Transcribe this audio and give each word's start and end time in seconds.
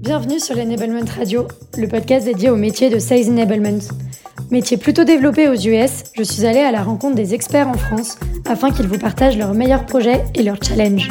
Bienvenue 0.00 0.40
sur 0.40 0.56
l'Enablement 0.56 1.04
Radio, 1.14 1.46
le 1.76 1.86
podcast 1.86 2.24
dédié 2.24 2.48
au 2.48 2.56
métier 2.56 2.88
de 2.88 2.98
Sales 2.98 3.28
Enablement. 3.28 3.80
Métier 4.50 4.78
plutôt 4.78 5.04
développé 5.04 5.46
aux 5.46 5.54
US, 5.54 6.04
je 6.16 6.22
suis 6.22 6.46
allée 6.46 6.60
à 6.60 6.72
la 6.72 6.82
rencontre 6.82 7.16
des 7.16 7.34
experts 7.34 7.68
en 7.68 7.74
France 7.74 8.18
afin 8.46 8.70
qu'ils 8.70 8.88
vous 8.88 8.98
partagent 8.98 9.36
leurs 9.36 9.52
meilleurs 9.52 9.84
projets 9.84 10.24
et 10.34 10.42
leurs 10.42 10.62
challenges. 10.64 11.10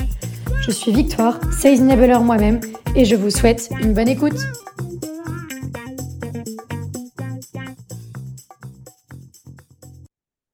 Je 0.62 0.72
suis 0.72 0.92
Victoire, 0.92 1.40
Sales 1.54 1.82
Enabler 1.82 2.18
moi-même, 2.24 2.62
et 2.96 3.06
je 3.06 3.16
vous 3.16 3.30
souhaite 3.30 3.70
une 3.80 3.94
bonne 3.94 4.10
écoute. 4.10 4.40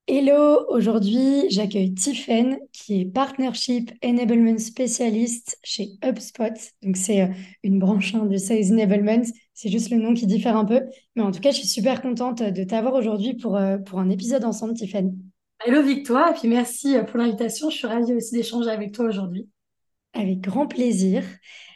Hello, 0.08 0.66
aujourd'hui 0.70 1.46
j'accueille 1.50 1.94
Tiffen 1.94 2.58
qui 2.86 3.02
est 3.02 3.06
Partnership 3.06 3.92
Enablement 4.04 4.60
Specialist 4.60 5.58
chez 5.64 5.94
HubSpot. 6.04 6.54
Donc 6.84 6.98
c'est 6.98 7.24
euh, 7.24 7.28
une 7.64 7.80
branche 7.80 8.14
hein, 8.14 8.26
de 8.26 8.38
Sales 8.38 8.72
Enablement, 8.72 9.24
c'est 9.56 9.70
juste 9.70 9.90
le 9.90 9.98
nom 9.98 10.14
qui 10.14 10.28
diffère 10.28 10.56
un 10.56 10.66
peu. 10.66 10.82
Mais 11.16 11.24
en 11.24 11.32
tout 11.32 11.40
cas, 11.40 11.50
je 11.50 11.58
suis 11.58 11.68
super 11.68 12.04
contente 12.04 12.44
de 12.44 12.64
t'avoir 12.64 12.94
aujourd'hui 12.94 13.34
pour, 13.34 13.56
euh, 13.56 13.80
pour 13.80 14.00
un 14.00 14.10
épisode 14.12 14.46
ensemble, 14.46 14.76
Tiffen. 14.76 15.18
Hello 15.66 15.82
Victoire, 15.82 16.30
et 16.30 16.34
puis 16.36 16.48
merci 16.48 16.96
euh, 16.96 17.04
pour 17.04 17.18
l'invitation. 17.18 17.72
Je 17.72 17.76
suis 17.76 17.88
ravie 17.88 18.14
aussi 18.14 18.36
d'échanger 18.36 18.70
avec 18.70 18.92
toi 18.92 19.06
aujourd'hui. 19.06 19.50
Avec 20.14 20.42
grand 20.42 20.68
plaisir. 20.68 21.24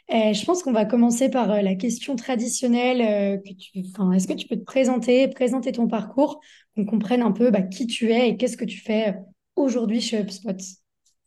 je 0.08 0.44
pense 0.44 0.62
qu'on 0.62 0.72
va 0.72 0.84
commencer 0.84 1.28
par 1.28 1.60
la 1.60 1.74
question 1.74 2.14
traditionnelle. 2.14 3.42
que 3.42 3.52
tu, 3.52 3.80
est-ce 3.80 4.28
que 4.28 4.32
tu 4.32 4.46
peux 4.46 4.56
te 4.56 4.64
présenter, 4.64 5.26
présenter 5.28 5.72
ton 5.72 5.88
parcours 5.88 6.40
qu'on 6.76 6.86
comprenne 6.86 7.20
un 7.20 7.32
peu 7.32 7.50
bah, 7.50 7.62
qui 7.62 7.88
tu 7.88 8.12
es 8.12 8.28
et 8.28 8.36
qu'est-ce 8.36 8.56
que 8.56 8.64
tu 8.64 8.78
fais 8.78 9.16
aujourd'hui 9.56 10.00
chez 10.00 10.20
HubSpot? 10.20 10.79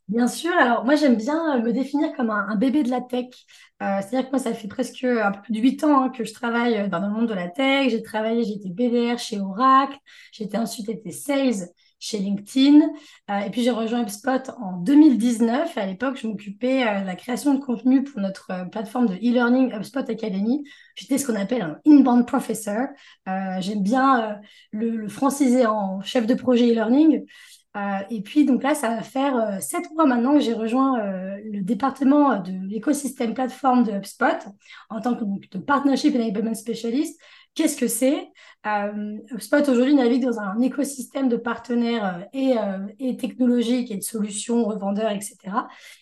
Bien 0.10 0.28
sûr, 0.28 0.52
alors 0.58 0.84
moi 0.84 0.96
j'aime 0.96 1.16
bien 1.16 1.60
me 1.62 1.72
définir 1.72 2.14
comme 2.14 2.30
un, 2.30 2.56
bébé 2.56 2.84
de 2.84 2.90
la 2.90 3.02
tech. 3.02 3.28
Euh, 3.82 4.00
c'est-à-dire 4.02 4.26
que 4.26 4.32
moi 4.32 4.40
ça 4.40 4.54
fait 4.54 4.68
presque 4.68 5.04
un 5.04 5.32
peu 5.32 5.42
plus 5.42 5.54
de 5.54 5.60
8 5.60 5.84
ans 5.86 6.04
hein, 6.04 6.10
que 6.10 6.26
je 6.26 6.34
travaille 6.34 6.90
dans 6.90 7.00
le 7.00 7.10
monde 7.10 7.28
de 7.28 7.34
la 7.34 7.48
tech. 7.48 7.90
J'ai 7.90 8.04
travaillé, 8.04 8.42
été 8.42 8.70
BDR 8.70 9.18
chez 9.18 9.40
Oracle, 9.40 9.98
j'ai 10.34 10.50
ensuite 10.58 10.90
été 10.90 11.12
sales 11.12 11.70
chez 12.04 12.18
LinkedIn. 12.18 12.82
Euh, 13.32 13.40
et 13.40 13.50
puis 13.50 13.64
j'ai 13.64 13.72
rejoint 13.72 14.02
HubSpot 14.02 14.52
en 14.60 14.78
2019. 14.78 15.78
À 15.78 15.86
l'époque, 15.86 16.18
je 16.22 16.28
m'occupais 16.28 16.86
euh, 16.86 17.00
de 17.00 17.06
la 17.06 17.16
création 17.16 17.54
de 17.54 17.64
contenu 17.64 18.04
pour 18.04 18.20
notre 18.20 18.52
euh, 18.52 18.66
plateforme 18.66 19.08
de 19.08 19.14
e-learning 19.16 19.72
HubSpot 19.74 20.10
Academy. 20.10 20.66
J'étais 20.96 21.18
ce 21.18 21.26
qu'on 21.26 21.36
appelle 21.36 21.62
un 21.62 21.80
inbound 21.88 22.28
professor. 22.28 22.88
J'aime 23.60 23.82
bien 23.82 24.40
le, 24.72 25.08
franciser 25.08 25.66
en 25.66 26.02
chef 26.02 26.28
de 26.28 26.34
projet 26.34 26.70
e-learning. 26.72 27.26
Et 28.10 28.22
puis, 28.22 28.46
donc 28.46 28.62
là, 28.64 28.76
ça 28.76 28.90
va 28.90 29.02
faire 29.02 29.62
sept 29.62 29.90
mois 29.96 30.06
maintenant 30.06 30.36
que 30.36 30.42
j'ai 30.42 30.54
rejoint 30.54 30.98
le 31.44 31.62
département 31.62 32.40
de 32.40 32.52
l'écosystème 32.68 33.34
plateforme 33.34 33.84
de 33.84 33.92
HubSpot 33.92 34.48
en 34.90 35.02
tant 35.02 35.16
que 35.16 35.24
donc, 35.24 35.50
de 35.50 35.58
Partnership 35.58 36.16
Enablement 36.16 36.54
Specialist. 36.54 37.20
Qu'est-ce 37.56 37.78
que 37.78 37.88
c'est? 37.88 38.32
Euh, 38.66 39.18
HubSpot 39.32 39.70
aujourd'hui 39.70 39.94
navigue 39.94 40.24
dans 40.24 40.40
un 40.40 40.60
écosystème 40.62 41.30
de 41.30 41.38
partenaires 41.38 42.18
euh, 42.18 42.26
et, 42.34 42.58
euh, 42.58 42.88
et, 42.98 43.16
technologiques 43.16 43.92
et 43.92 43.98
de 43.98 44.02
solutions, 44.02 44.66
revendeurs, 44.66 45.12
etc. 45.12 45.38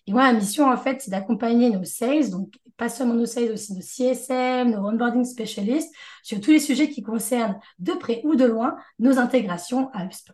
Et 0.08 0.14
moi, 0.14 0.32
ma 0.32 0.40
mission, 0.40 0.70
en 0.70 0.78
fait, 0.78 1.02
c'est 1.02 1.12
d'accompagner 1.12 1.70
nos 1.70 1.84
sales, 1.84 2.30
donc 2.30 2.54
pas 2.78 2.88
seulement 2.88 3.16
nos 3.16 3.26
sales, 3.26 3.52
aussi 3.52 3.74
nos 3.74 3.82
CSM, 3.82 4.72
nos 4.72 4.88
onboarding 4.88 5.26
specialists, 5.26 5.94
sur 6.24 6.40
tous 6.40 6.52
les 6.52 6.60
sujets 6.60 6.90
qui 6.90 7.02
concernent 7.02 7.60
de 7.80 7.92
près 7.94 8.22
ou 8.24 8.36
de 8.36 8.46
loin 8.46 8.78
nos 9.00 9.20
intégrations 9.20 9.90
à 9.94 10.06
HubSpot. 10.06 10.34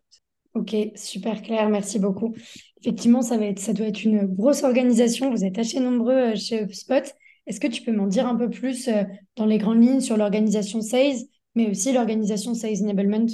Ok, 0.58 0.76
super 0.96 1.44
clair, 1.44 1.70
merci 1.70 2.00
beaucoup. 2.00 2.34
Effectivement, 2.82 3.22
ça, 3.22 3.38
doit 3.38 3.86
être 3.86 4.04
une 4.04 4.26
grosse 4.26 4.64
organisation. 4.64 5.30
Vous 5.30 5.46
êtes 5.46 5.60
assez 5.60 5.80
nombreux 5.80 6.34
chez 6.34 6.64
HubSpot. 6.64 7.14
Est-ce 7.46 7.60
que 7.60 7.68
tu 7.68 7.84
peux 7.84 7.92
m'en 7.92 8.08
dire 8.08 8.28
un 8.28 8.36
peu 8.36 8.50
plus 8.50 8.88
euh, 8.88 9.04
dans 9.36 9.46
les 9.46 9.60
grandes 9.60 9.84
lignes 9.84 10.02
sur 10.02 10.18
l'organisation 10.18 10.82
Sales, 10.82 11.18
mais 11.54 11.70
aussi 11.70 11.94
l'organisation 11.94 12.56
Sales 12.56 12.82
Enablement? 12.82 13.28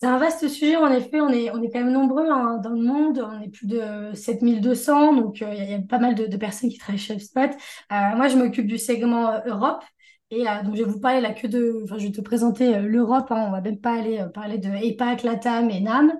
C'est 0.00 0.06
un 0.06 0.18
vaste 0.18 0.46
sujet, 0.46 0.76
en 0.76 0.92
effet, 0.92 1.20
on 1.20 1.30
est, 1.30 1.50
on 1.50 1.60
quand 1.62 1.80
même 1.80 1.90
nombreux 1.90 2.30
hein, 2.30 2.60
dans 2.62 2.70
le 2.70 2.82
monde, 2.82 3.26
on 3.28 3.40
est 3.40 3.48
plus 3.48 3.66
de 3.66 4.12
7200, 4.14 5.14
donc 5.14 5.42
euh, 5.42 5.52
il 5.52 5.70
y, 5.70 5.74
a 5.74 5.80
pas 5.80 5.98
mal 5.98 6.14
de, 6.14 6.36
personnes 6.36 6.70
qui 6.70 6.78
travaillent 6.78 7.00
chez 7.00 7.14
HubSpot. 7.14 7.40
Euh, 7.40 8.16
moi, 8.16 8.28
je 8.28 8.36
m'occupe 8.36 8.68
du 8.68 8.78
segment 8.78 9.40
Europe, 9.46 9.82
et 10.30 10.44
donc 10.64 10.74
je 10.74 10.82
vais 10.82 10.90
vous 10.90 11.00
parler 11.00 11.20
là 11.20 11.32
que 11.32 11.46
de, 11.46 11.82
enfin 11.84 11.98
je 11.98 12.06
vais 12.06 12.12
te 12.12 12.20
présenter 12.20 12.80
l'Europe, 12.80 13.30
hein, 13.30 13.44
on 13.48 13.52
va 13.52 13.60
même 13.60 13.78
pas 13.78 13.94
aller 13.94 14.24
parler 14.34 14.58
de 14.58 14.68
EPAC, 14.68 15.22
LATAM 15.22 15.70
et 15.70 15.80
NAM. 15.80 16.12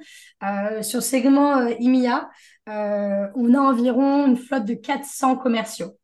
sur 0.82 0.98
le 0.98 1.02
segment 1.02 1.66
IMIA, 1.66 2.28
on 2.66 3.54
a 3.54 3.58
environ 3.58 4.26
une 4.26 4.36
flotte 4.36 4.64
de 4.64 4.74
400 4.74 5.36
commerciaux. 5.36 5.96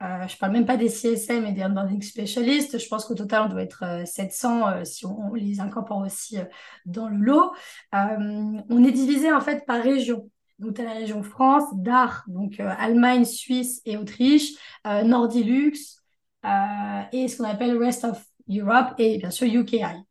Euh, 0.00 0.28
je 0.28 0.36
parle 0.36 0.52
même 0.52 0.66
pas 0.66 0.76
des 0.76 0.88
CSM 0.88 1.44
et 1.46 1.52
des 1.52 1.64
onboarding 1.64 2.02
specialists. 2.02 2.78
Je 2.78 2.88
pense 2.88 3.04
qu'au 3.04 3.14
total, 3.14 3.44
on 3.46 3.48
doit 3.48 3.62
être 3.62 4.02
700 4.04 4.68
euh, 4.68 4.72
euh, 4.80 4.84
si 4.84 5.06
on, 5.06 5.34
les 5.34 5.60
incorpore 5.60 5.98
aussi 5.98 6.38
dans 6.86 7.08
le 7.08 7.16
lot. 7.16 7.52
on 7.92 8.84
est 8.84 8.92
divisé 8.92 9.32
en 9.32 9.40
fait 9.40 9.66
par 9.66 9.82
région. 9.82 10.30
Donc, 10.58 10.74
tu 10.74 10.80
as 10.80 10.84
la 10.84 10.92
région 10.92 11.22
France, 11.22 11.64
DAR, 11.74 12.24
donc 12.26 12.58
Allemagne, 12.58 13.24
Suisse 13.24 13.80
et 13.84 13.96
Autriche, 13.96 14.54
Nordilux 14.84 15.97
et 16.44 17.28
ce 17.28 17.36
qu'on 17.36 17.44
appelle 17.44 17.76
Rest 17.76 18.04
of 18.04 18.22
Europe 18.48 18.94
et 18.98 19.18
bien 19.18 19.30
sûr 19.30 19.46
UKI. 19.46 20.04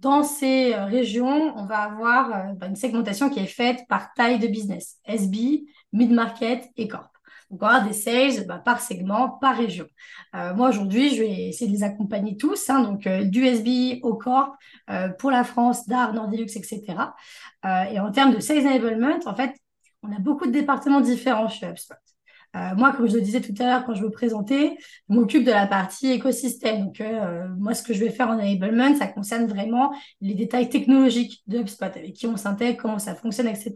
dans 0.00 0.22
ces 0.22 0.74
régions, 0.74 1.52
on 1.56 1.66
va 1.66 1.78
avoir 1.78 2.54
bah, 2.54 2.66
une 2.66 2.76
segmentation 2.76 3.30
qui 3.30 3.40
est 3.40 3.46
faite 3.46 3.80
par 3.88 4.14
taille 4.14 4.38
de 4.38 4.46
business, 4.46 4.98
SB, 5.06 5.64
mid-market 5.92 6.68
et 6.76 6.88
corp. 6.88 7.14
Donc, 7.50 7.62
on 7.62 7.66
va 7.66 7.74
avoir 7.74 7.88
des 7.88 7.94
sales 7.94 8.46
bah, 8.46 8.58
par 8.58 8.80
segment, 8.80 9.28
par 9.28 9.56
région. 9.56 9.86
Euh, 10.34 10.54
moi, 10.54 10.70
aujourd'hui, 10.70 11.14
je 11.14 11.22
vais 11.22 11.48
essayer 11.48 11.70
de 11.70 11.76
les 11.76 11.82
accompagner 11.82 12.36
tous, 12.36 12.70
hein, 12.70 12.82
donc 12.82 13.06
euh, 13.06 13.24
du 13.24 13.44
SB 13.44 14.00
au 14.02 14.14
corps, 14.14 14.56
euh, 14.90 15.08
pour 15.10 15.30
la 15.30 15.44
France, 15.44 15.86
DAR, 15.86 16.12
Nordilux, 16.14 16.56
etc. 16.56 16.82
et 17.64 18.00
en 18.00 18.10
termes 18.10 18.34
de 18.34 18.40
sales 18.40 18.66
enablement, 18.66 19.18
en 19.26 19.34
fait, 19.34 19.54
on 20.02 20.12
a 20.12 20.18
beaucoup 20.18 20.46
de 20.46 20.52
départements 20.52 21.00
différents 21.00 21.48
chez 21.48 21.66
HubSpot. 21.66 21.94
Moi, 22.76 22.92
comme 22.92 23.08
je 23.08 23.14
le 23.14 23.20
disais 23.20 23.40
tout 23.40 23.54
à 23.58 23.64
l'heure 23.64 23.84
quand 23.84 23.94
je 23.94 24.02
me 24.02 24.10
présentais, 24.10 24.76
je 25.08 25.14
m'occupe 25.14 25.44
de 25.44 25.50
la 25.50 25.66
partie 25.66 26.12
écosystème. 26.12 26.84
Donc, 26.84 27.02
moi, 27.58 27.74
ce 27.74 27.82
que 27.82 27.92
je 27.92 28.00
vais 28.00 28.10
faire 28.10 28.28
en 28.28 28.34
enablement, 28.34 28.94
ça 28.96 29.06
concerne 29.06 29.46
vraiment 29.46 29.92
les 30.20 30.34
détails 30.34 30.68
technologiques 30.68 31.42
de 31.46 31.58
HubSpot, 31.58 31.86
avec 31.86 32.12
qui 32.12 32.26
on 32.26 32.36
s'intègre, 32.36 32.80
comment 32.80 32.98
ça 32.98 33.14
fonctionne, 33.14 33.48
etc. 33.48 33.74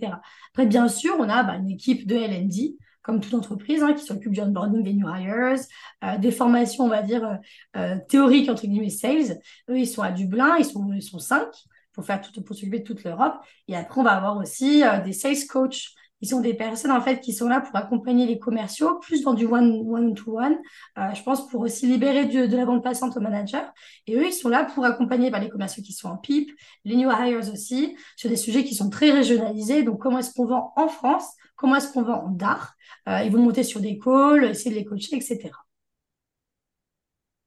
Après, 0.53 0.67
bien 0.67 0.89
sûr, 0.89 1.17
on 1.19 1.29
a 1.29 1.43
bah, 1.43 1.57
une 1.57 1.71
équipe 1.71 2.07
de 2.07 2.15
L&D 2.15 2.77
comme 3.09 3.21
toute 3.21 3.33
entreprise, 3.33 3.83
hein, 3.83 3.95
qui 3.95 4.05
s'occupe 4.05 4.33
du 4.33 4.41
onboarding 4.43 4.83
des 4.83 4.93
new 4.93 5.09
hires, 5.09 5.59
euh, 6.05 6.19
des 6.19 6.31
formations, 6.31 6.85
on 6.85 6.89
va 6.89 7.01
dire, 7.01 7.25
euh, 7.25 7.37
euh, 7.79 7.97
théoriques, 8.07 8.51
entre 8.51 8.67
guillemets, 8.67 8.91
sales. 8.91 9.41
Eux, 9.71 9.79
ils 9.79 9.87
sont 9.87 10.03
à 10.03 10.13
Dublin, 10.13 10.57
ils 10.59 10.67
sont, 10.67 10.93
ils 10.93 11.03
sont 11.03 11.19
cinq 11.19 11.49
pour 11.95 12.05
faire 12.05 12.21
tout, 12.21 12.43
pour 12.43 12.55
s'occuper 12.55 12.81
de 12.81 12.85
toute 12.85 13.03
l'Europe. 13.05 13.37
Et 13.67 13.75
après, 13.75 13.99
on 13.99 14.05
va 14.05 14.13
avoir 14.13 14.37
aussi 14.37 14.83
des 15.07 15.15
sales 15.15 15.47
coachs. 15.49 15.95
Ils 16.21 16.29
sont 16.29 16.41
des 16.41 16.55
personnes, 16.55 16.91
en 16.91 17.01
fait, 17.01 17.21
qui 17.21 17.33
sont 17.33 17.49
là 17.49 17.61
pour 17.61 17.77
accompagner 17.77 18.27
les 18.27 18.39
commerciaux, 18.39 18.99
plus 19.01 19.23
dans 19.23 19.35
du 19.35 19.47
one-to-one, 19.47 20.59
je 20.97 21.23
pense, 21.23 21.49
pour 21.49 21.61
aussi 21.61 21.87
libérer 21.87 22.27
de, 22.27 22.57
la 22.57 22.65
bande 22.65 22.83
passante 22.83 23.17
aux 23.17 23.21
managers. 23.21 23.67
Et 24.07 24.17
eux, 24.17 24.27
ils 24.27 24.33
sont 24.33 24.49
là 24.49 24.65
pour 24.65 24.85
accompagner 24.85 25.31
bah, 25.31 25.39
les 25.39 25.49
commerciaux 25.49 25.83
qui 25.83 25.93
sont 25.93 26.09
en 26.09 26.17
PIP, 26.17 26.51
les 26.85 26.97
new 26.97 27.09
hires 27.09 27.39
aussi, 27.53 27.97
sur 28.17 28.29
des 28.29 28.37
sujets 28.37 28.65
qui 28.65 28.75
sont 28.75 28.91
très 28.91 29.13
régionalisés. 29.13 29.85
Donc, 29.85 30.01
comment 30.01 30.19
est-ce 30.19 30.33
qu'on 30.33 30.47
vend 30.47 30.73
en 30.77 30.89
France? 30.89 31.35
Comment 31.59 31.77
est-ce 31.77 31.93
qu'on 31.93 32.03
vend 32.03 32.25
en 32.25 32.31
DAR? 32.31 32.75
Euh, 33.09 33.23
ils 33.25 33.33
vont 33.33 33.43
monter 33.43 33.65
sur 33.65 33.81
des 33.81 33.99
calls, 33.99 34.45
essayer 34.45 34.71
de 34.71 34.77
les 34.77 34.85
coacher, 34.85 35.17
etc. 35.17 35.51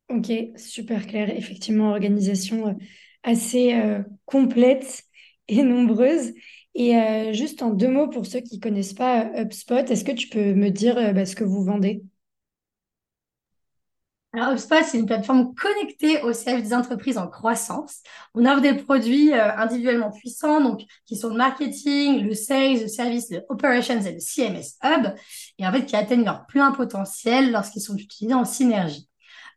Ok, 0.09 0.31
super 0.57 1.07
clair. 1.07 1.29
Effectivement, 1.35 1.91
organisation 1.91 2.67
euh, 2.67 2.73
assez 3.23 3.73
euh, 3.73 4.03
complète 4.25 5.03
et 5.47 5.63
nombreuse. 5.63 6.33
Et 6.73 7.33
juste 7.33 7.61
en 7.63 7.71
deux 7.71 7.89
mots 7.89 8.07
pour 8.07 8.25
ceux 8.25 8.39
qui 8.39 8.55
ne 8.55 8.61
connaissent 8.61 8.93
pas 8.93 9.25
HubSpot, 9.35 9.89
est-ce 9.89 10.05
que 10.05 10.13
tu 10.13 10.29
peux 10.29 10.53
me 10.53 10.69
dire 10.69 10.95
bah, 11.13 11.25
ce 11.25 11.35
que 11.35 11.43
vous 11.43 11.63
vendez? 11.63 12.01
Alors, 14.33 14.53
HubSpot, 14.53 14.81
c'est 14.85 14.97
une 14.97 15.05
plateforme 15.05 15.53
connectée 15.55 16.21
au 16.21 16.31
service 16.31 16.69
des 16.69 16.73
entreprises 16.73 17.17
en 17.17 17.27
croissance. 17.27 18.01
On 18.33 18.45
offre 18.45 18.61
des 18.61 18.75
produits 18.75 19.33
euh, 19.33 19.53
individuellement 19.57 20.09
puissants, 20.09 20.61
donc 20.61 20.83
qui 21.05 21.17
sont 21.17 21.29
le 21.29 21.35
marketing, 21.35 22.23
le 22.25 22.33
sales, 22.33 22.79
le 22.79 22.87
service, 22.87 23.29
le 23.29 23.43
operations 23.49 23.99
et 23.99 24.13
le 24.13 24.19
CMS 24.21 24.77
Hub, 24.83 25.07
et 25.59 25.67
en 25.67 25.71
fait 25.73 25.85
qui 25.85 25.97
atteignent 25.97 26.23
leur 26.23 26.45
plein 26.45 26.71
potentiel 26.71 27.51
lorsqu'ils 27.51 27.81
sont 27.81 27.97
utilisés 27.97 28.33
en 28.33 28.45
synergie. 28.45 29.09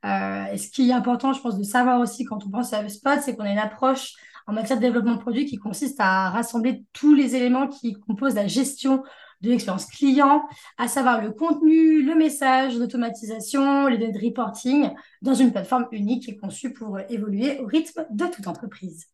Euh, 0.05 0.46
et 0.46 0.58
ce 0.58 0.69
qui 0.69 0.90
est 0.90 0.93
important, 0.93 1.32
je 1.32 1.40
pense, 1.40 1.56
de 1.56 1.62
savoir 1.62 2.00
aussi 2.00 2.25
quand 2.25 2.44
on 2.44 2.50
pense 2.50 2.72
à 2.72 2.82
HubSpot, 2.82 3.20
c'est 3.22 3.37
qu'on 3.37 3.44
a 3.44 3.52
une 3.52 3.58
approche 3.58 4.14
en 4.46 4.52
matière 4.52 4.79
de 4.79 4.82
développement 4.82 5.14
de 5.14 5.20
produits 5.20 5.46
qui 5.46 5.56
consiste 5.56 5.96
à 6.00 6.31
rassembler 6.31 6.85
tous 6.93 7.14
les 7.14 7.35
éléments 7.35 7.69
qui 7.69 7.94
composent 7.94 8.35
la 8.35 8.46
gestion 8.46 9.02
de 9.41 9.50
l'expérience 9.50 9.87
client, 9.87 10.43
à 10.79 10.88
savoir 10.88 11.23
le 11.23 11.32
contenu, 11.32 12.02
le 12.02 12.14
message, 12.14 12.79
l'automatisation, 12.79 13.87
les 13.87 13.99
données 13.99 14.12
de 14.12 14.25
reporting, 14.25 14.91
dans 15.23 15.35
une 15.35 15.52
plateforme 15.52 15.87
unique 15.93 16.25
qui 16.25 16.31
est 16.32 16.37
conçue 16.37 16.73
pour 16.73 16.99
évoluer 17.08 17.58
au 17.61 17.67
rythme 17.67 18.06
de 18.11 18.26
toute 18.26 18.46
entreprise. 18.46 19.06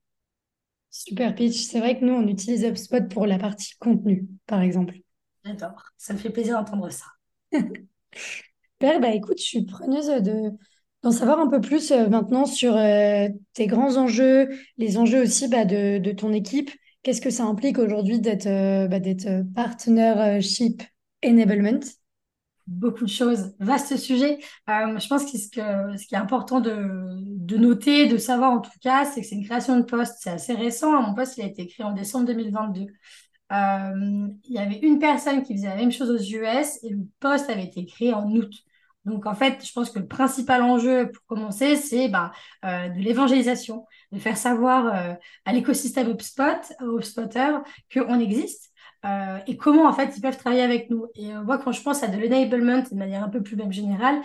Super 0.91 1.35
pitch. 1.35 1.57
C'est 1.67 1.79
vrai 1.79 1.99
que 1.99 2.05
nous, 2.05 2.15
on 2.15 2.27
utilise 2.27 2.65
HubSpot 2.65 3.09
pour 3.09 3.27
la 3.27 3.39
partie 3.39 3.77
contenu, 3.79 4.29
par 4.47 4.61
exemple. 4.61 4.95
J'adore. 5.45 5.85
Ça 5.97 6.13
me 6.13 6.19
fait 6.19 6.31
plaisir 6.31 6.57
d'entendre 6.57 6.91
ça. 6.91 7.07
Super. 8.13 9.01
Bah, 9.01 9.15
écoute, 9.15 9.39
je 9.39 9.45
suis 9.45 9.65
preneuse 9.65 10.09
de, 10.09 10.51
d'en 11.03 11.11
savoir 11.13 11.41
un 11.41 11.49
peu 11.49 11.61
plus 11.61 11.91
euh, 11.93 12.09
maintenant 12.09 12.45
sur 12.47 12.77
euh, 12.77 13.29
tes 13.55 13.67
grands 13.67 13.97
enjeux, 13.97 14.51
les 14.77 14.99
enjeux 14.99 15.23
aussi 15.23 15.49
bah, 15.49 15.65
de, 15.65 15.99
de 15.99 16.13
ton 16.13 16.33
équipe. 16.33 16.71
Qu'est-ce 17.03 17.21
que 17.23 17.31
ça 17.31 17.45
implique 17.45 17.79
aujourd'hui 17.79 18.21
d'être 18.21 18.47
euh, 18.47 18.87
bah, 18.87 19.01
d'être 19.01 19.43
partnership 19.55 20.83
enablement? 21.25 21.81
Beaucoup 22.67 23.05
de 23.05 23.11
choses. 23.11 23.53
Vaste 23.59 23.97
sujet. 23.97 24.39
Euh, 24.69 24.99
je 24.99 25.09
pense 25.09 25.25
que 25.31 25.37
ce, 25.39 25.49
que 25.49 25.97
ce 25.99 26.07
qui 26.07 26.15
est 26.15 26.19
important 26.19 26.61
de, 26.61 26.87
de 27.21 27.57
noter, 27.57 28.07
de 28.07 28.17
savoir 28.17 28.53
en 28.53 28.61
tout 28.61 28.71
cas, 28.81 29.05
c'est 29.07 29.23
que 29.23 29.27
c'est 29.27 29.35
une 29.35 29.45
création 29.45 29.77
de 29.79 29.83
poste. 29.83 30.19
C'est 30.21 30.31
assez 30.31 30.55
récent. 30.55 31.01
Mon 31.03 31.15
poste, 31.15 31.37
il 31.39 31.43
a 31.43 31.47
été 31.47 31.67
créé 31.67 31.85
en 31.85 31.93
décembre 31.93 32.27
2022. 32.27 32.87
Euh, 33.53 34.29
il 34.45 34.55
y 34.55 34.59
avait 34.59 34.79
une 34.79 35.01
personne 35.01 35.43
qui 35.43 35.55
faisait 35.55 35.67
la 35.69 35.75
même 35.77 35.91
chose 35.91 36.11
aux 36.11 36.19
US 36.23 36.79
et 36.85 36.91
le 36.91 37.01
poste 37.19 37.51
avait 37.51 37.65
été 37.65 37.85
créé 37.87 38.13
en 38.15 38.31
août. 38.31 38.53
Donc, 39.05 39.27
en 39.27 39.35
fait, 39.35 39.65
je 39.65 39.73
pense 39.73 39.91
que 39.91 39.99
le 39.99 40.07
principal 40.07 40.63
enjeu 40.63 41.11
pour 41.11 41.25
commencer, 41.25 41.77
c'est 41.77 42.09
bah, 42.09 42.33
euh, 42.65 42.89
de 42.89 42.99
l'évangélisation, 42.99 43.87
de 44.13 44.19
faire 44.19 44.37
savoir 44.37 44.87
euh, 44.87 45.15
à 45.47 45.53
l'écosystème 45.53 46.11
HubSpot, 46.11 46.75
aux 46.83 46.99
HubSpotters, 46.99 47.59
qu'on 47.93 48.21
existe 48.21 48.71
euh, 49.07 49.39
et 49.47 49.57
comment, 49.57 49.87
en 49.87 49.93
fait, 49.95 50.13
ils 50.17 50.21
peuvent 50.21 50.37
travailler 50.37 50.63
avec 50.63 50.91
nous. 50.91 51.07
Et 51.15 51.33
moi, 51.33 51.57
quand 51.57 51.73
je 51.73 51.83
pense 51.83 52.03
à 52.03 52.09
de 52.09 52.19
l'enablement 52.19 52.83
de 52.91 52.95
manière 52.95 53.25
un 53.25 53.31
peu 53.31 53.43
plus 53.43 53.57
même 53.57 53.73
générale, 53.73 54.21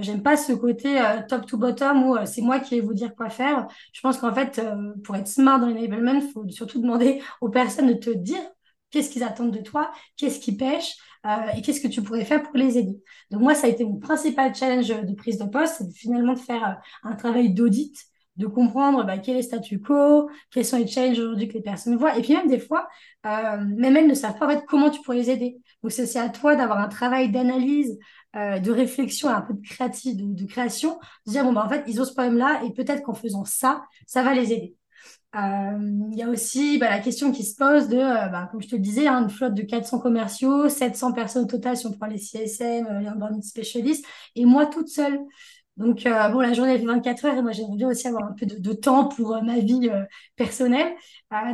j'aime 0.00 0.22
pas 0.22 0.36
ce 0.36 0.52
côté 0.52 1.02
top 1.28 1.46
to 1.46 1.56
bottom 1.56 2.04
où 2.04 2.16
c'est 2.26 2.42
moi 2.42 2.60
qui 2.60 2.74
vais 2.74 2.82
vous 2.82 2.92
dire 2.92 3.14
quoi 3.14 3.30
faire. 3.30 3.66
Je 3.94 4.02
pense 4.02 4.18
qu'en 4.18 4.34
fait, 4.34 4.60
pour 5.02 5.16
être 5.16 5.28
smart 5.28 5.58
dans 5.58 5.68
l'enablement, 5.68 6.12
il 6.12 6.30
faut 6.30 6.46
surtout 6.50 6.82
demander 6.82 7.22
aux 7.40 7.48
personnes 7.48 7.86
de 7.86 7.94
te 7.94 8.10
dire 8.10 8.42
qu'est-ce 8.90 9.08
qu'ils 9.08 9.22
attendent 9.22 9.56
de 9.56 9.62
toi, 9.62 9.90
qu'est-ce 10.18 10.40
qui 10.40 10.54
pêche 10.54 10.96
euh, 11.28 11.50
et 11.56 11.62
qu'est-ce 11.62 11.80
que 11.80 11.88
tu 11.88 12.02
pourrais 12.02 12.24
faire 12.24 12.42
pour 12.42 12.56
les 12.56 12.78
aider? 12.78 12.96
Donc 13.30 13.42
moi, 13.42 13.54
ça 13.54 13.66
a 13.66 13.70
été 13.70 13.84
mon 13.84 13.98
principal 13.98 14.54
challenge 14.54 14.88
de 14.88 15.14
prise 15.14 15.38
de 15.38 15.44
poste, 15.44 15.76
c'est 15.78 15.92
finalement 15.94 16.32
de 16.32 16.38
faire 16.38 16.64
euh, 16.64 17.08
un 17.10 17.16
travail 17.16 17.52
d'audit, 17.52 17.94
de 18.36 18.46
comprendre 18.46 19.04
bah, 19.04 19.18
quel 19.18 19.34
est 19.34 19.38
le 19.38 19.42
statu 19.42 19.80
quo, 19.80 20.30
quels 20.50 20.64
sont 20.64 20.78
les 20.78 20.86
challenges 20.86 21.18
aujourd'hui 21.18 21.48
que 21.48 21.54
les 21.54 21.62
personnes 21.62 21.96
voient. 21.96 22.16
Et 22.16 22.22
puis 22.22 22.32
même 22.34 22.48
des 22.48 22.58
fois, 22.60 22.88
euh, 23.26 23.58
même 23.76 23.96
elles 23.96 24.06
ne 24.06 24.14
savent 24.14 24.38
pas 24.38 24.46
en 24.46 24.50
fait, 24.50 24.64
comment 24.66 24.90
tu 24.90 25.02
pourrais 25.02 25.18
les 25.18 25.30
aider. 25.30 25.58
Donc 25.82 25.92
c'est 25.92 26.16
à 26.18 26.28
toi 26.28 26.56
d'avoir 26.56 26.78
un 26.78 26.88
travail 26.88 27.30
d'analyse, 27.30 27.98
de 28.34 28.70
réflexion, 28.70 29.28
un 29.30 29.40
peu 29.40 29.54
de, 29.54 29.60
créative, 29.66 30.16
de, 30.16 30.32
de 30.32 30.46
création, 30.46 30.98
de 31.26 31.32
dire, 31.32 31.44
bon, 31.44 31.52
bah, 31.52 31.64
en 31.64 31.68
fait, 31.68 31.82
ils 31.88 32.00
ont 32.00 32.04
ce 32.04 32.12
problème-là 32.12 32.60
et 32.64 32.72
peut-être 32.72 33.02
qu'en 33.02 33.14
faisant 33.14 33.44
ça, 33.44 33.82
ça 34.06 34.22
va 34.22 34.32
les 34.34 34.52
aider. 34.52 34.77
Euh, 35.36 36.08
il 36.10 36.18
y 36.18 36.22
a 36.22 36.28
aussi 36.28 36.78
bah, 36.78 36.88
la 36.88 37.00
question 37.00 37.32
qui 37.32 37.44
se 37.44 37.54
pose 37.54 37.88
de, 37.88 37.98
euh, 37.98 38.28
bah, 38.28 38.48
comme 38.50 38.62
je 38.62 38.68
te 38.68 38.76
le 38.76 38.80
disais, 38.80 39.06
hein, 39.06 39.22
une 39.22 39.30
flotte 39.30 39.54
de 39.54 39.62
400 39.62 39.98
commerciaux, 40.00 40.68
700 40.70 41.12
personnes 41.12 41.44
au 41.44 41.46
total 41.46 41.76
si 41.76 41.86
on 41.86 41.92
prend 41.92 42.06
les 42.06 42.18
CSM, 42.18 42.86
euh, 42.86 43.00
les 43.00 43.08
onboarding 43.08 43.42
specialists, 43.42 44.06
et 44.34 44.46
moi 44.46 44.66
toute 44.66 44.88
seule. 44.88 45.20
Donc, 45.76 46.02
bon, 46.02 46.40
la 46.40 46.52
journée 46.54 46.76
fait 46.76 46.84
24 46.84 47.24
heures 47.26 47.36
et 47.36 47.42
moi, 47.42 47.52
j'aimerais 47.52 47.76
bien 47.76 47.88
aussi 47.88 48.08
avoir 48.08 48.24
un 48.24 48.32
peu 48.32 48.46
de, 48.46 48.72
temps 48.72 49.04
pour 49.06 49.40
ma 49.44 49.60
vie 49.60 49.88
personnelle. 50.34 50.92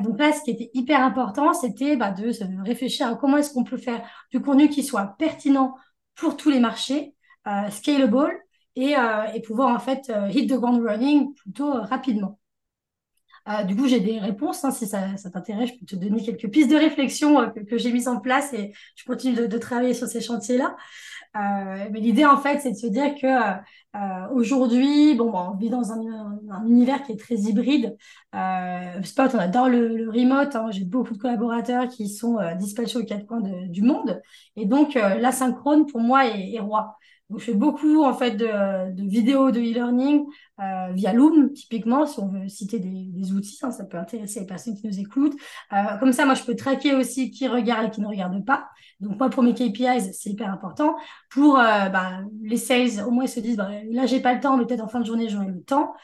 donc 0.03 0.19
là, 0.19 0.33
ce 0.33 0.43
qui 0.43 0.51
était 0.51 0.71
hyper 0.73 1.03
important, 1.03 1.53
c'était 1.53 1.95
bah, 1.97 2.11
de 2.11 2.33
réfléchir 2.65 3.07
à 3.07 3.17
comment 3.17 3.37
est-ce 3.37 3.53
qu'on 3.53 3.65
peut 3.65 3.77
faire 3.77 4.03
du 4.31 4.41
contenu 4.41 4.71
qui 4.71 4.83
soit 4.83 5.15
pertinent 5.19 5.75
pour 6.15 6.39
tous 6.39 6.49
les 6.49 6.59
marchés, 6.59 7.15
scalable, 7.71 8.33
et 8.77 8.97
pouvoir 9.47 9.77
en 9.77 9.79
fait 9.79 10.11
hit 10.31 10.49
the 10.49 10.55
ground 10.55 10.83
running 10.83 11.35
plutôt 11.35 11.73
rapidement. 11.73 12.39
Euh, 13.49 13.63
du 13.65 13.77
coup, 13.77 13.87
j'ai 13.87 14.01
des 14.01 14.19
réponses. 14.19 14.65
Hein, 14.65 14.71
si 14.71 14.87
ça, 14.87 15.09
t'intéresse, 15.33 15.71
je 15.71 15.79
peux 15.79 15.87
te 15.87 15.97
donner 15.97 16.23
quelques 16.23 16.49
pistes 16.51 16.71
de 16.71 16.77
réflexion 16.77 17.41
euh, 17.41 17.47
que, 17.49 17.77
j'ai 17.77 17.93
mises 17.93 18.09
en 18.09 18.21
place 18.21 18.53
et 18.53 18.73
je 18.97 19.05
continue 19.05 19.49
de, 19.49 19.59
travailler 19.59 19.95
sur 19.95 20.07
ces 20.07 20.21
chantiers-là. 20.21 20.77
Euh, 21.37 21.89
mais 21.91 22.01
l'idée, 22.01 22.25
en 22.25 22.37
fait, 22.39 22.61
c'est 22.61 22.71
de 22.71 22.77
se 22.77 22.87
dire 22.87 23.15
que 23.21 23.27
aujourd'hui, 24.33 25.15
bon, 25.15 25.31
bah, 25.31 25.51
on 25.53 25.57
vit 25.57 25.69
dans 25.69 25.93
un, 25.93 26.39
un, 26.51 26.67
univers 26.67 27.03
qui 27.03 27.13
est 27.13 27.17
très 27.17 27.35
hybride. 27.35 27.97
Euh, 28.35 29.03
Spot, 29.03 29.31
on 29.35 29.39
adore 29.39 29.69
le, 29.69 30.09
remote. 30.11 30.57
Hein, 30.57 30.69
j'ai 30.71 30.85
beaucoup 30.85 31.13
de 31.13 31.19
collaborateurs 31.19 31.89
qui 31.89 32.09
sont 32.09 32.39
dispatchés 32.59 32.99
aux 32.99 33.05
quatre 33.05 33.27
coins 33.27 33.43
du 33.43 33.83
monde. 33.83 34.23
Et 34.57 34.65
donc, 34.65 34.95
l'asynchrone, 34.95 35.87
pour 35.87 36.01
moi, 36.01 36.27
est 36.27 36.59
roi. 36.61 36.99
Donc, 37.31 37.41
je 37.41 37.47
fais 37.47 37.55
beaucoup 37.55 38.05
en 38.05 38.13
fait 38.13 38.33
de, 38.33 39.09
vidéos 39.09 39.51
de 39.51 39.59
e-learning 39.59 40.27
euh, 40.61 40.93
via 40.93 41.13
Loom, 41.15 41.53
typiquement, 41.53 42.05
si 42.07 42.21
on 42.21 42.29
veut 42.29 42.49
citer 42.49 42.79
des, 42.79 43.07
des 43.09 43.33
outils, 43.33 43.59
hein, 43.63 43.71
ça 43.71 43.85
peut 43.85 43.97
intéresser 43.97 44.41
les 44.41 44.47
personnes 44.47 44.77
qui 44.77 44.87
nous 44.87 45.01
écoutent. 45.01 45.37
Euh, 45.73 45.97
comme 46.01 46.13
ça, 46.13 46.27
moi, 46.27 46.35
je 46.35 46.43
peux 46.45 46.55
traquer 46.55 46.95
aussi 46.95 47.31
qui 47.31 47.49
regarde 47.49 47.87
et 47.87 47.91
qui 47.91 48.03
ne 48.03 48.07
regarde 48.07 48.45
pas. 48.45 48.69
Donc, 49.01 49.19
moi, 49.19 49.31
pour 49.31 49.43
mes 49.43 49.55
KPIs, 49.55 50.13
c'est 50.13 50.31
hyper 50.31 50.51
important. 50.51 50.97
Pour 51.31 51.59
euh, 51.59 51.89
bah, 51.89 52.21
les 52.43 52.59
sales, 52.59 53.03
au 53.07 53.11
moins, 53.11 53.25
ils 53.25 53.29
se 53.29 53.41
disent, 53.41 53.57
bah, 53.57 53.71
là, 53.91 54.05
j'ai 54.05 54.21
pas 54.21 54.35
le 54.35 54.41
temps, 54.41 54.59
mais 54.59 54.67
peut-être 54.67 54.85
en 54.85 54.89
fin 54.89 55.01
de 55.01 55.07
journée, 55.07 55.29
j'aurai 55.29 55.47
le 55.49 55.63
temps. 55.63 55.95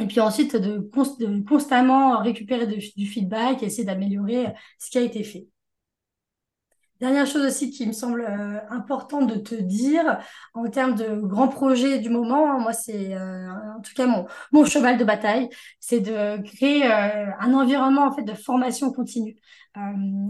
Et 0.00 0.06
puis 0.06 0.20
ensuite, 0.20 0.54
de 0.54 0.78
constamment 1.48 2.20
récupérer 2.20 2.66
du 2.66 3.06
feedback 3.06 3.62
et 3.62 3.66
essayer 3.66 3.84
d'améliorer 3.84 4.54
ce 4.78 4.90
qui 4.90 4.98
a 4.98 5.00
été 5.00 5.24
fait. 5.24 5.48
Dernière 7.00 7.26
chose 7.26 7.46
aussi 7.46 7.70
qui 7.70 7.86
me 7.86 7.92
semble 7.92 8.22
euh, 8.22 8.58
importante 8.70 9.30
de 9.32 9.36
te 9.38 9.54
dire 9.54 10.18
en 10.52 10.68
termes 10.68 10.96
de 10.96 11.20
grands 11.20 11.46
projets 11.46 12.00
du 12.00 12.10
moment, 12.10 12.50
hein, 12.50 12.58
moi 12.58 12.72
c'est 12.72 13.14
euh, 13.14 13.48
en 13.76 13.80
tout 13.80 13.92
cas 13.94 14.06
mon, 14.52 14.64
cheval 14.64 14.98
de 14.98 15.04
bataille, 15.04 15.48
c'est 15.78 16.00
de 16.00 16.42
créer 16.42 16.84
euh, 16.90 17.30
un 17.38 17.54
environnement 17.54 18.02
en 18.02 18.12
fait 18.12 18.22
de 18.22 18.34
formation 18.34 18.92
continue. 18.92 19.36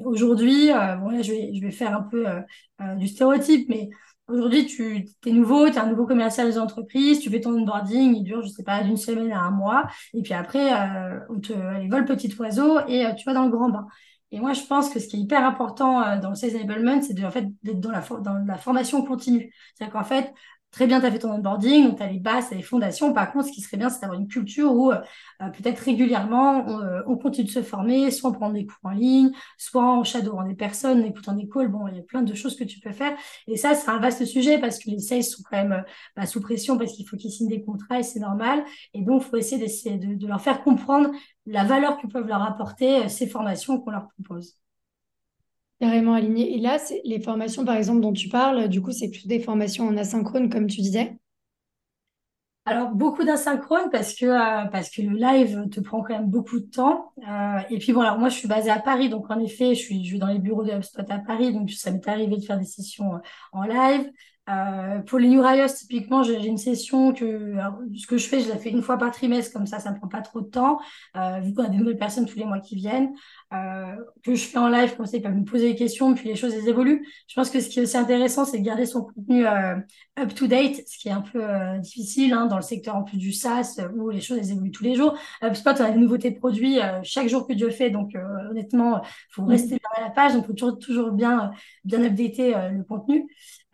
aujourd'hui, 0.04 0.68
bon 1.00 1.08
là 1.08 1.22
je 1.22 1.32
vais, 1.32 1.54
je 1.54 1.60
vais 1.62 1.70
faire 1.70 1.96
un 1.96 2.02
peu 2.02 2.26
du 2.96 3.08
stéréotype, 3.08 3.68
mais 3.70 3.88
aujourd'hui 4.28 4.66
tu 4.66 5.06
es 5.26 5.32
nouveau, 5.32 5.70
tu 5.70 5.76
es 5.76 5.78
un 5.78 5.86
nouveau 5.86 6.06
commercial 6.06 6.46
des 6.46 6.58
entreprises, 6.58 7.20
tu 7.20 7.30
fais 7.30 7.40
ton 7.40 7.52
onboarding, 7.54 8.14
il 8.14 8.24
dure 8.24 8.42
je 8.42 8.48
sais 8.48 8.62
pas 8.62 8.82
d'une 8.82 8.98
semaine 8.98 9.32
à 9.32 9.40
un 9.40 9.50
mois, 9.50 9.86
et 10.12 10.20
puis 10.22 10.34
après 10.34 10.70
on 11.30 11.40
te 11.40 11.54
vole 11.88 12.04
petit 12.04 12.34
oiseau 12.38 12.80
et 12.88 13.06
tu 13.16 13.24
vas 13.24 13.32
dans 13.32 13.44
le 13.44 13.50
grand 13.50 13.70
bain. 13.70 13.86
Et 14.30 14.40
moi, 14.40 14.52
je 14.52 14.62
pense 14.62 14.90
que 14.90 15.00
ce 15.00 15.08
qui 15.08 15.16
est 15.16 15.20
hyper 15.20 15.44
important 15.44 16.02
euh, 16.02 16.18
dans 16.18 16.30
le 16.30 16.34
sales 16.34 16.56
enablement, 16.56 17.00
c'est 17.02 17.24
en 17.24 17.30
fait, 17.30 17.46
d'être 17.62 17.80
dans 17.80 17.90
la, 17.90 18.00
dans 18.00 18.34
la 18.46 18.58
formation 18.58 19.02
continue. 19.04 19.52
C'est-à-dire 19.74 19.92
qu'en 19.92 20.04
fait, 20.04 20.32
très 20.70 20.86
bien, 20.86 21.00
tu 21.00 21.06
as 21.06 21.10
fait 21.10 21.18
ton 21.18 21.32
onboarding, 21.32 21.84
donc 21.84 21.96
tu 21.96 22.02
as 22.02 22.06
les 22.10 22.18
bases, 22.18 22.48
tu 22.48 22.54
les 22.54 22.62
fondations. 22.62 23.12
Par 23.12 23.32
contre, 23.32 23.46
ce 23.46 23.52
qui 23.52 23.60
serait 23.60 23.76
bien, 23.76 23.88
c'est 23.88 24.00
d'avoir 24.00 24.18
une 24.18 24.28
culture 24.28 24.72
où 24.72 24.92
euh, 24.92 25.00
euh, 25.42 25.48
peut-être 25.50 25.78
régulièrement, 25.80 26.66
on, 27.06 27.16
continue 27.16 27.46
de 27.46 27.52
se 27.52 27.62
former, 27.62 28.10
soit 28.10 28.30
en 28.30 28.32
prenant 28.32 28.52
des 28.52 28.66
cours 28.66 28.78
en 28.84 28.90
ligne, 28.90 29.30
soit 29.56 29.84
en 29.84 30.04
shadowant 30.04 30.44
des 30.44 30.54
personnes, 30.54 31.00
en 31.00 31.04
écoutant 31.04 31.32
des 31.32 31.48
calls. 31.48 31.68
Bon, 31.68 31.88
il 31.88 31.96
y 31.96 32.00
a 32.00 32.02
plein 32.02 32.22
de 32.22 32.34
choses 32.34 32.56
que 32.56 32.64
tu 32.64 32.80
peux 32.80 32.92
faire. 32.92 33.16
Et 33.46 33.56
ça, 33.56 33.74
c'est 33.74 33.90
un 33.90 33.98
vaste 33.98 34.24
sujet 34.24 34.58
parce 34.58 34.78
que 34.78 34.90
les 34.90 34.98
sales 34.98 35.24
sont 35.24 35.42
quand 35.50 35.56
même 35.56 35.84
bah, 36.16 36.26
sous 36.26 36.40
pression 36.40 36.78
parce 36.78 36.92
qu'il 36.92 37.06
faut 37.08 37.16
qu'ils 37.16 37.32
signent 37.32 37.48
des 37.48 37.62
contrats 37.62 37.98
et 38.00 38.02
c'est 38.02 38.20
normal. 38.20 38.64
Et 38.94 39.02
donc, 39.02 39.22
il 39.24 39.30
faut 39.30 39.36
essayer 39.36 39.60
d'essayer 39.60 39.98
de, 39.98 40.14
de 40.14 40.26
leur 40.26 40.40
faire 40.40 40.62
comprendre 40.62 41.10
la 41.48 41.64
valeur 41.64 41.98
que 42.00 42.06
peuvent 42.06 42.26
leur 42.26 42.42
apporter 42.42 43.04
euh, 43.04 43.08
ces 43.08 43.26
formations 43.26 43.80
qu'on 43.80 43.90
leur 43.90 44.08
propose. 44.08 44.56
Carrément 45.80 46.14
aligné. 46.14 46.56
Et 46.56 46.58
là, 46.58 46.78
les 47.04 47.20
formations, 47.20 47.64
par 47.64 47.76
exemple, 47.76 48.00
dont 48.00 48.12
tu 48.12 48.28
parles, 48.28 48.68
du 48.68 48.82
coup, 48.82 48.90
c'est 48.90 49.10
plutôt 49.10 49.28
des 49.28 49.38
formations 49.38 49.86
en 49.86 49.96
asynchrone, 49.96 50.50
comme 50.50 50.66
tu 50.66 50.80
disais? 50.80 51.16
Alors, 52.64 52.90
beaucoup 52.90 53.24
d'asynchrone 53.24 53.88
parce 53.90 54.14
que, 54.14 54.26
euh, 54.26 54.64
le 54.98 55.16
live 55.16 55.68
te 55.70 55.80
prend 55.80 56.02
quand 56.02 56.14
même 56.14 56.28
beaucoup 56.28 56.58
de 56.58 56.66
temps. 56.66 57.12
Euh, 57.26 57.60
et 57.70 57.78
puis, 57.78 57.92
bon, 57.92 58.00
alors 58.00 58.18
moi, 58.18 58.28
je 58.28 58.36
suis 58.36 58.48
basée 58.48 58.70
à 58.70 58.80
Paris. 58.80 59.08
Donc, 59.08 59.30
en 59.30 59.38
effet, 59.38 59.74
je 59.74 59.80
suis, 59.80 60.18
dans 60.18 60.26
les 60.26 60.38
bureaux 60.38 60.64
de 60.64 60.72
HubSpot 60.72 61.08
à 61.08 61.18
Paris. 61.18 61.52
Donc, 61.52 61.70
ça 61.70 61.92
m'est 61.92 62.06
arrivé 62.08 62.36
de 62.36 62.42
faire 62.42 62.58
des 62.58 62.66
sessions 62.66 63.12
en 63.52 63.62
live. 63.62 64.10
Euh, 64.48 65.00
pour 65.00 65.18
les 65.18 65.28
New 65.28 65.42
Hires, 65.42 65.72
typiquement, 65.72 66.22
j'ai 66.22 66.46
une 66.46 66.56
session 66.56 67.12
que 67.12 67.54
ce 67.96 68.06
que 68.06 68.16
je 68.16 68.26
fais, 68.26 68.40
je 68.40 68.48
la 68.48 68.56
fais 68.56 68.70
une 68.70 68.82
fois 68.82 68.96
par 68.96 69.10
trimestre, 69.10 69.52
comme 69.52 69.66
ça, 69.66 69.78
ça 69.78 69.90
ne 69.90 69.98
prend 69.98 70.08
pas 70.08 70.22
trop 70.22 70.40
de 70.40 70.46
temps, 70.48 70.78
euh, 71.16 71.40
vu 71.40 71.52
qu'on 71.52 71.64
a 71.64 71.68
des 71.68 71.76
nouvelles 71.76 71.98
personnes 71.98 72.24
tous 72.24 72.38
les 72.38 72.46
mois 72.46 72.60
qui 72.60 72.74
viennent, 72.74 73.12
euh, 73.52 73.96
que 74.22 74.34
je 74.34 74.44
fais 74.44 74.58
en 74.58 74.68
live, 74.68 74.96
comme 74.96 75.06
ça, 75.06 75.16
ils 75.16 75.22
peuvent 75.22 75.34
me 75.34 75.44
poser 75.44 75.70
des 75.70 75.76
questions, 75.76 76.14
puis 76.14 76.28
les 76.28 76.36
choses 76.36 76.54
elles 76.54 76.68
évoluent. 76.68 77.06
Je 77.28 77.34
pense 77.34 77.50
que 77.50 77.60
ce 77.60 77.68
qui 77.68 77.78
est 77.78 77.82
aussi 77.82 77.96
intéressant, 77.96 78.44
c'est 78.44 78.58
de 78.58 78.64
garder 78.64 78.86
son 78.86 79.04
contenu 79.04 79.46
euh, 79.46 79.76
up 80.18 80.34
to 80.34 80.46
date, 80.46 80.82
ce 80.86 80.98
qui 80.98 81.08
est 81.08 81.12
un 81.12 81.22
peu 81.22 81.42
euh, 81.42 81.78
difficile 81.78 82.32
hein, 82.32 82.46
dans 82.46 82.56
le 82.56 82.62
secteur 82.62 82.96
en 82.96 83.04
plus 83.04 83.16
du 83.16 83.32
SaaS, 83.32 83.80
où 83.96 84.10
les 84.10 84.20
choses 84.20 84.38
elles 84.38 84.52
évoluent 84.52 84.70
tous 84.70 84.84
les 84.84 84.94
jours. 84.94 85.16
HubSpot, 85.42 85.70
on 85.78 85.84
a 85.84 85.90
des 85.90 85.98
nouveautés 85.98 86.30
de 86.30 86.38
produits 86.38 86.78
chaque 87.02 87.28
jour 87.28 87.46
que 87.46 87.52
Dieu 87.52 87.70
fait, 87.70 87.90
donc 87.90 88.14
honnêtement, 88.50 89.02
il 89.02 89.08
faut 89.30 89.42
mmh. 89.42 89.48
rester 89.48 89.78
à 89.96 90.02
la 90.02 90.10
page, 90.10 90.34
donc 90.34 90.44
il 90.44 90.46
faut 90.48 90.52
toujours, 90.52 90.78
toujours 90.78 91.10
bien, 91.12 91.50
bien 91.84 92.04
updater 92.04 92.54
le 92.72 92.84
contenu. 92.84 93.26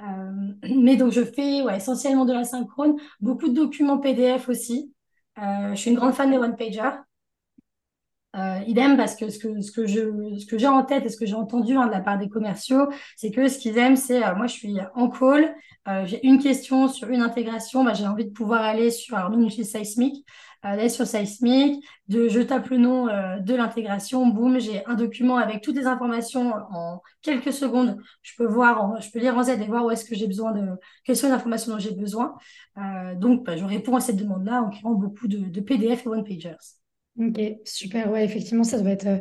Euh, 0.03 0.53
mais 0.77 0.97
donc, 0.97 1.13
je 1.13 1.25
fais 1.25 1.63
ouais, 1.63 1.77
essentiellement 1.77 2.25
de 2.25 2.33
la 2.33 2.45
synchrone, 2.45 2.97
beaucoup 3.21 3.49
de 3.49 3.55
documents 3.55 3.99
PDF 3.99 4.49
aussi. 4.49 4.93
Euh, 5.39 5.71
je 5.71 5.81
suis 5.81 5.91
une 5.91 5.97
grande 5.97 6.15
fan 6.15 6.31
des 6.31 6.39
one-pagers. 6.39 6.99
Euh, 8.37 8.59
idem 8.67 8.97
parce 8.97 9.15
que 9.15 9.29
ce 9.29 9.39
que, 9.39 9.61
ce 9.61 9.71
que 9.71 9.87
je, 9.87 10.01
ce 10.41 10.47
que 10.47 10.59
j'ai 10.59 10.67
en 10.67 10.83
tête 10.83 11.07
et 11.07 11.09
ce 11.09 11.17
que 11.17 11.25
j'ai 11.25 11.35
entendu 11.35 11.77
hein, 11.77 11.87
de 11.87 11.93
la 11.93 12.01
part 12.01 12.19
des 12.19 12.29
commerciaux, 12.29 12.89
c'est 13.17 13.31
que 13.31 13.49
ce 13.49 13.59
qu'ils 13.59 13.79
aiment, 13.79 13.97
c'est 13.97 14.25
euh, 14.25 14.35
moi 14.35 14.49
je 14.49 14.55
suis 14.55 14.77
en 14.97 15.09
call, 15.09 15.55
euh, 15.87 16.05
j'ai 16.05 16.25
une 16.27 16.41
question 16.41 16.89
sur 16.89 17.11
une 17.11 17.21
intégration, 17.21 17.85
bah, 17.85 17.95
j'ai 17.95 18.07
envie 18.07 18.25
de 18.25 18.33
pouvoir 18.33 18.63
aller 18.63 18.91
sur, 18.91 19.17
alors 19.17 19.31
nous 19.31 19.39
on 19.39 19.47
utilise 19.47 19.71
Seismic, 19.71 20.27
aller 20.63 20.89
sur 20.89 21.07
Seismic, 21.07 21.85
de, 22.09 22.29
je 22.29 22.41
tape 22.41 22.71
le 22.71 22.79
nom 22.79 23.07
de 23.07 23.55
l'intégration, 23.55 24.27
boum, 24.27 24.59
j'ai 24.59 24.85
un 24.87 24.95
document 24.95 25.37
avec 25.37 25.61
toutes 25.61 25.77
les 25.77 25.87
informations 25.87 26.55
en 26.73 27.03
quelques 27.21 27.53
secondes. 27.53 27.99
Je 28.23 28.33
peux 28.37 28.47
voir, 28.47 28.99
je 29.01 29.11
peux 29.11 29.19
lire 29.19 29.37
en 29.37 29.43
Z 29.43 29.51
et 29.51 29.67
voir 29.67 29.85
où 29.85 29.91
est-ce 29.91 30.07
que 30.07 30.15
j'ai 30.15 30.27
besoin 30.27 30.53
de, 30.53 30.67
quelles 31.05 31.17
sont 31.17 31.27
les 31.27 31.35
informations 31.35 31.73
dont 31.73 31.79
j'ai 31.79 31.93
besoin. 31.93 32.35
donc, 33.17 33.45
bah, 33.45 33.59
je 33.59 33.65
réponds 33.65 33.97
à 33.97 34.01
cette 34.01 34.17
demande-là 34.17 34.63
en 34.63 34.71
créant 34.71 34.95
beaucoup 34.95 35.29
de, 35.29 35.51
de 35.51 35.61
PDF 35.61 36.07
et 36.07 36.09
one-pagers. 36.09 36.57
Ok, 37.19 37.41
super. 37.65 38.11
Ouais, 38.11 38.25
effectivement, 38.25 38.65
ça 38.65 38.81
doit 38.81 38.91
être, 38.91 39.07
euh, 39.07 39.19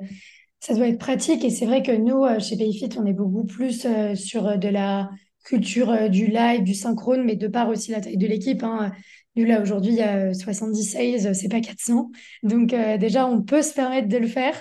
ça 0.59 0.73
doit 0.73 0.87
être 0.87 0.97
pratique. 0.99 1.43
Et 1.43 1.49
c'est 1.51 1.65
vrai 1.65 1.83
que 1.83 1.91
nous, 1.91 2.23
euh, 2.25 2.39
chez 2.39 2.57
Payfit, 2.57 2.89
on 2.97 3.05
est 3.05 3.13
beaucoup 3.13 3.45
plus 3.45 3.85
euh, 3.85 4.15
sur 4.15 4.57
de 4.57 4.67
la 4.69 5.09
culture 5.45 6.09
du 6.09 6.27
live, 6.27 6.63
du 6.63 6.73
synchrone, 6.73 7.23
mais 7.23 7.35
de 7.35 7.47
part 7.47 7.69
aussi 7.69 7.91
la 7.91 8.01
taille 8.01 8.17
de 8.17 8.27
l'équipe. 8.27 8.63
Hein. 8.63 8.91
Nous, 9.35 9.45
là, 9.45 9.61
aujourd'hui, 9.61 9.91
il 9.91 9.97
y 9.97 10.01
a 10.01 10.33
70 10.33 10.83
sales, 10.85 11.35
c'est 11.35 11.49
pas 11.49 11.59
400. 11.61 12.09
Donc, 12.43 12.69
déjà, 12.99 13.27
on 13.27 13.41
peut 13.41 13.61
se 13.61 13.73
permettre 13.73 14.07
de 14.07 14.17
le 14.17 14.27
faire. 14.27 14.55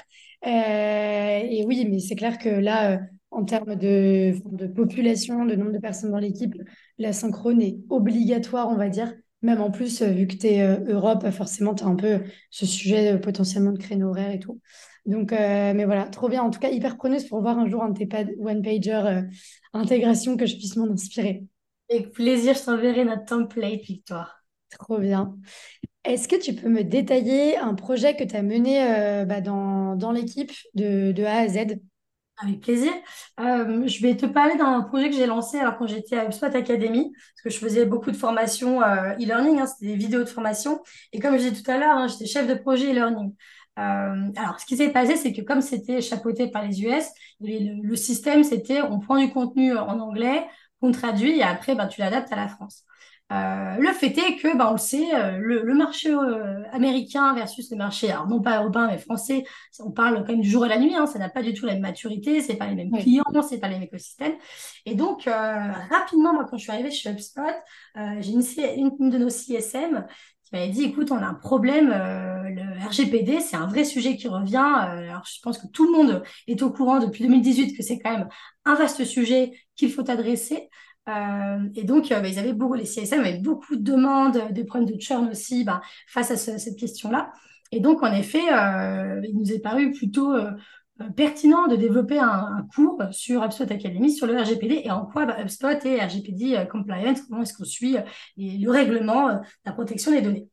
et 0.44 1.64
oui, 1.66 1.86
mais 1.88 2.00
c'est 2.00 2.16
clair 2.16 2.38
que 2.38 2.48
là, 2.48 3.00
en 3.30 3.44
termes 3.44 3.76
de, 3.76 4.34
de 4.50 4.66
population, 4.66 5.44
de 5.46 5.54
nombre 5.54 5.72
de 5.72 5.78
personnes 5.78 6.10
dans 6.10 6.18
l'équipe, 6.18 6.54
la 6.98 7.12
synchrone 7.12 7.62
est 7.62 7.76
obligatoire, 7.90 8.68
on 8.70 8.76
va 8.76 8.88
dire. 8.88 9.14
Même 9.42 9.61
en 9.61 9.70
plus, 9.70 10.02
euh, 10.02 10.08
vu 10.11 10.26
que 10.26 10.37
tu 10.37 10.46
es 10.46 10.62
euh, 10.62 10.78
Europe, 10.87 11.28
forcément, 11.30 11.75
tu 11.75 11.82
as 11.84 11.87
un 11.88 11.96
peu 11.96 12.20
ce 12.50 12.64
sujet 12.64 13.18
potentiellement 13.18 13.72
de 13.72 13.78
créneau 13.78 14.11
horaire 14.11 14.30
et 14.30 14.38
tout. 14.38 14.61
Donc, 15.04 15.32
euh, 15.32 15.72
mais 15.75 15.84
voilà, 15.84 16.04
trop 16.06 16.28
bien. 16.28 16.42
En 16.42 16.50
tout 16.50 16.61
cas, 16.61 16.70
hyper 16.70 16.96
preneuse 16.96 17.26
pour 17.26 17.40
voir 17.42 17.58
un 17.58 17.68
jour 17.68 17.82
un 17.82 17.90
de 17.90 17.99
tes 17.99 18.37
one-pager 18.38 19.22
intégration 19.72 20.37
que 20.37 20.46
je 20.46 20.54
puisse 20.54 20.76
m'en 20.76 20.88
inspirer. 20.90 21.44
Avec 21.90 22.12
plaisir, 22.12 22.54
je 22.54 22.64
t'enverrai 22.64 23.04
notre 23.04 23.25
template, 23.25 23.82
Victoire. 23.82 24.44
Trop 24.78 24.99
bien. 24.99 25.37
Est-ce 26.04 26.28
que 26.28 26.37
tu 26.37 26.54
peux 26.54 26.68
me 26.68 26.84
détailler 26.84 27.56
un 27.58 27.75
projet 27.75 28.16
que 28.16 28.25
tu 28.25 28.37
as 28.37 28.42
mené 28.42 29.25
bah, 29.26 29.40
dans, 29.40 29.96
dans 29.96 30.12
l'équipe 30.12 30.52
de, 30.75 31.12
de 31.12 31.25
A 31.25 31.38
à 31.38 31.49
Z? 31.49 31.78
Avec 32.42 32.61
plaisir. 32.61 32.92
Euh, 33.40 33.87
je 33.87 34.02
vais 34.02 34.16
te 34.16 34.26
parler 34.26 34.56
d'un 34.56 34.82
projet 34.82 35.11
que 35.11 35.16
j'ai 35.16 35.26
lancé 35.26 35.58
alors 35.58 35.76
quand 35.76 35.87
j'étais 35.87 36.16
à 36.16 36.25
HubSpot 36.25 36.46
Academy, 36.46 37.12
parce 37.12 37.42
que 37.44 37.50
je 37.50 37.58
faisais 37.58 37.87
beaucoup 37.87 38.11
de 38.11 38.16
formations 38.16 38.82
euh, 38.82 39.12
e-learning, 39.14 39.61
hein, 39.61 39.66
c'était 39.66 39.92
des 39.92 39.96
vidéos 39.96 40.20
de 40.20 40.28
formation. 40.28 40.82
Et 41.12 41.20
comme 41.20 41.32
je 41.34 41.49
disais 41.49 41.62
tout 41.62 41.70
à 41.70 41.78
l'heure, 41.78 41.96
hein, 41.96 42.08
j'étais 42.08 42.26
chef 42.26 42.46
de 42.46 42.54
projet 42.54 42.90
e-learning. 42.92 43.34
Euh, 43.78 44.30
alors, 44.37 44.61
ce 44.61 44.66
qui 44.66 44.76
s'est 44.76 44.90
passé, 44.90 45.16
c'est 45.16 45.32
que 45.32 45.40
comme 45.40 45.62
c'était 45.62 46.00
chapeauté 46.00 46.49
par 46.49 46.62
les 46.66 46.82
US, 46.82 47.04
le, 47.40 47.82
le 47.82 47.96
système, 47.96 48.44
c'était 48.44 48.82
on 48.82 49.00
prend 49.00 49.18
du 49.18 49.30
contenu 49.32 49.76
en 49.76 49.99
anglais, 49.99 50.44
on 50.82 50.92
traduit 50.92 51.38
et 51.38 51.42
après, 51.42 51.75
ben, 51.75 51.87
tu 51.87 52.00
l'adaptes 52.00 52.32
à 52.32 52.37
la 52.37 52.49
France. 52.49 52.84
Euh, 53.32 53.76
le 53.78 53.92
fait 53.92 54.16
est 54.18 54.36
que, 54.36 54.56
bah, 54.56 54.68
on 54.68 54.72
le 54.72 54.78
sait, 54.78 55.14
euh, 55.14 55.38
le, 55.38 55.74
marché 55.74 56.10
euh, 56.10 56.62
américain 56.72 57.32
versus 57.34 57.70
le 57.70 57.78
marché, 57.78 58.10
alors 58.10 58.26
non 58.26 58.42
pas 58.42 58.60
européen 58.60 58.88
mais 58.88 58.98
français, 58.98 59.44
on 59.78 59.90
parle 59.90 60.16
quand 60.18 60.32
même 60.32 60.42
du 60.42 60.50
jour 60.50 60.66
et 60.66 60.68
la 60.68 60.78
nuit, 60.78 60.94
hein, 60.94 61.06
ça 61.06 61.18
n'a 61.18 61.30
pas 61.30 61.42
du 61.42 61.54
tout 61.54 61.64
la 61.64 61.72
même 61.72 61.82
maturité, 61.82 62.42
c'est 62.42 62.56
pas 62.56 62.66
les 62.66 62.74
mêmes 62.74 62.92
clients, 62.92 63.24
c'est 63.48 63.58
pas 63.58 63.68
les 63.68 63.74
mêmes 63.74 63.84
écosystèmes. 63.84 64.34
Et 64.84 64.94
donc, 64.94 65.24
rapidement, 65.24 66.34
moi, 66.34 66.46
quand 66.48 66.58
je 66.58 66.64
suis 66.64 66.72
arrivée 66.72 66.90
chez 66.90 67.10
HubSpot, 67.10 67.42
j'ai 68.20 68.32
une, 68.32 68.92
une, 68.98 69.10
de 69.10 69.18
nos 69.18 69.30
CSM 69.30 70.06
qui 70.44 70.50
m'avait 70.52 70.68
dit, 70.68 70.84
écoute, 70.84 71.10
on 71.10 71.16
a 71.16 71.26
un 71.26 71.34
problème, 71.34 71.88
le 71.88 72.86
RGPD, 72.86 73.40
c'est 73.40 73.56
un 73.56 73.66
vrai 73.66 73.84
sujet 73.84 74.16
qui 74.16 74.28
revient. 74.28 74.56
alors, 74.56 75.24
je 75.24 75.40
pense 75.42 75.58
que 75.58 75.68
tout 75.68 75.86
le 75.86 75.92
monde 75.92 76.22
est 76.48 76.60
au 76.62 76.70
courant 76.70 76.98
depuis 76.98 77.24
2018 77.24 77.76
que 77.76 77.82
c'est 77.82 77.98
quand 77.98 78.12
même 78.12 78.28
un 78.64 78.74
vaste 78.74 79.04
sujet 79.04 79.52
qu'il 79.74 79.90
faut 79.90 80.08
adresser. 80.10 80.68
Euh, 81.09 81.68
et 81.75 81.85
donc, 81.85 82.12
euh, 82.12 82.21
bah, 82.21 82.28
ils 82.28 82.38
avaient 82.38 82.52
beaucoup, 82.52 82.75
les 82.75 82.85
CSM 82.85 83.21
avaient 83.21 83.38
beaucoup 83.38 83.76
de 83.76 83.82
demandes, 83.82 84.52
des 84.52 84.64
problèmes 84.64 84.88
de 84.88 85.00
churn 85.00 85.28
aussi 85.28 85.64
bah, 85.64 85.82
face 86.06 86.30
à 86.30 86.37
cette 86.37 86.78
question-là. 86.78 87.32
Et 87.73 87.80
donc, 87.80 88.02
en 88.02 88.12
effet, 88.12 88.52
euh, 88.52 89.21
il 89.25 89.37
nous 89.37 89.52
est 89.52 89.59
paru 89.59 89.92
plutôt 89.92 90.35
pertinent 91.16 91.66
de 91.66 91.75
développer 91.75 92.18
un, 92.18 92.66
cours 92.75 93.02
sur 93.11 93.42
HubSpot 93.42 93.64
Academy 93.64 94.12
sur 94.12 94.26
le 94.26 94.38
RGPD 94.38 94.82
et 94.85 94.90
en 94.90 95.06
quoi 95.06 95.26
bah, 95.26 95.40
HubSpot 95.40 95.85
est 95.85 96.04
RGPD 96.04 96.66
compliant, 96.71 97.14
comment 97.28 97.42
est-ce 97.42 97.54
qu'on 97.54 97.64
suit 97.64 97.97
le 98.37 98.68
règlement 98.68 99.32
de 99.32 99.38
la 99.64 99.73
protection 99.73 100.12
des 100.12 100.21
données. 100.21 100.47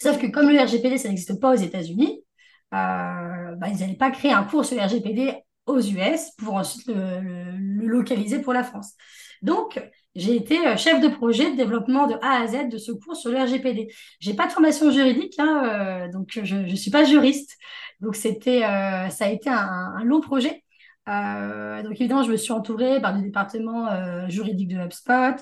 Sauf 0.00 0.18
que 0.20 0.26
comme 0.26 0.48
le 0.48 0.60
RGPD, 0.60 0.98
ça 0.98 1.08
n'existe 1.08 1.40
pas 1.40 1.54
aux 1.54 1.56
États-Unis, 1.56 2.22
bah, 2.70 3.56
ils 3.66 3.78
n'allaient 3.80 3.94
pas 3.94 4.10
créer 4.10 4.32
un 4.32 4.44
cours 4.44 4.64
sur 4.64 4.76
le 4.76 4.82
RGPD 4.82 5.34
aux 5.66 5.80
US 5.80 6.30
pour 6.36 6.54
ensuite 6.54 6.86
le 6.88 7.86
localiser 7.86 8.40
pour 8.40 8.52
la 8.52 8.62
France. 8.62 8.94
Donc, 9.42 9.80
j'ai 10.14 10.36
été 10.36 10.66
euh, 10.66 10.76
chef 10.76 11.00
de 11.00 11.08
projet 11.08 11.50
de 11.52 11.56
développement 11.56 12.06
de 12.06 12.14
A 12.22 12.42
à 12.42 12.46
Z 12.46 12.68
de 12.70 12.78
ce 12.78 12.92
cours 12.92 13.16
sur 13.16 13.30
le 13.30 13.38
RGPD. 13.38 13.88
J'ai 14.20 14.34
pas 14.34 14.46
de 14.46 14.52
formation 14.52 14.90
juridique, 14.90 15.34
hein, 15.38 15.62
euh, 15.64 16.12
donc 16.12 16.38
je 16.42 16.56
ne 16.56 16.76
suis 16.76 16.90
pas 16.90 17.04
juriste. 17.04 17.56
Donc, 18.00 18.16
c'était, 18.16 18.64
euh, 18.64 19.08
ça 19.10 19.26
a 19.26 19.28
été 19.28 19.50
un, 19.50 20.02
long 20.04 20.20
projet. 20.20 20.62
donc, 21.06 22.00
évidemment, 22.00 22.22
je 22.22 22.32
me 22.32 22.36
suis 22.36 22.52
entourée 22.52 23.00
par 23.00 23.14
le 23.16 23.22
département 23.22 23.88
juridique 24.28 24.68
de 24.68 24.76
HubSpot 24.76 25.36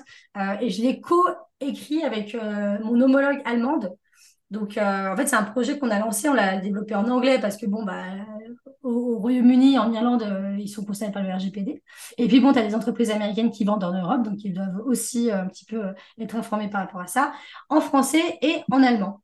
et 0.61 0.69
je 0.69 0.81
l'ai 0.81 1.01
co-écrit 1.01 2.03
avec 2.03 2.35
mon 2.83 3.01
homologue 3.01 3.41
allemande 3.45 3.95
donc, 4.49 4.77
euh, 4.77 5.11
en 5.11 5.15
fait, 5.17 5.27
c'est 5.27 5.35
un 5.35 5.43
projet 5.43 5.77
qu'on 5.77 5.89
a 5.89 5.99
lancé, 5.99 6.29
on 6.29 6.33
l'a 6.33 6.57
développé 6.57 6.95
en 6.95 7.09
anglais 7.09 7.37
parce 7.39 7.57
que, 7.57 7.65
bon, 7.65 7.83
bah, 7.83 8.03
au, 8.87 9.17
Royaume-Uni, 9.19 9.77
en 9.77 9.91
Irlande, 9.91 10.23
euh, 10.23 10.57
ils 10.59 10.69
sont 10.69 10.85
concernés 10.85 11.11
par 11.11 11.23
le 11.23 11.33
RGPD. 11.33 11.83
Et 12.17 12.27
puis, 12.27 12.39
bon, 12.39 12.53
tu 12.53 12.59
as 12.59 12.67
des 12.67 12.75
entreprises 12.75 13.11
américaines 13.11 13.51
qui 13.51 13.63
vendent 13.65 13.83
en 13.83 13.93
Europe, 13.93 14.23
donc 14.23 14.43
ils 14.43 14.53
doivent 14.53 14.81
aussi 14.85 15.29
euh, 15.29 15.41
un 15.41 15.47
petit 15.47 15.65
peu 15.65 15.81
être 16.19 16.35
informés 16.35 16.69
par 16.69 16.81
rapport 16.81 17.01
à 17.01 17.07
ça, 17.07 17.33
en 17.69 17.81
français 17.81 18.37
et 18.41 18.57
en 18.71 18.83
allemand. 18.83 19.21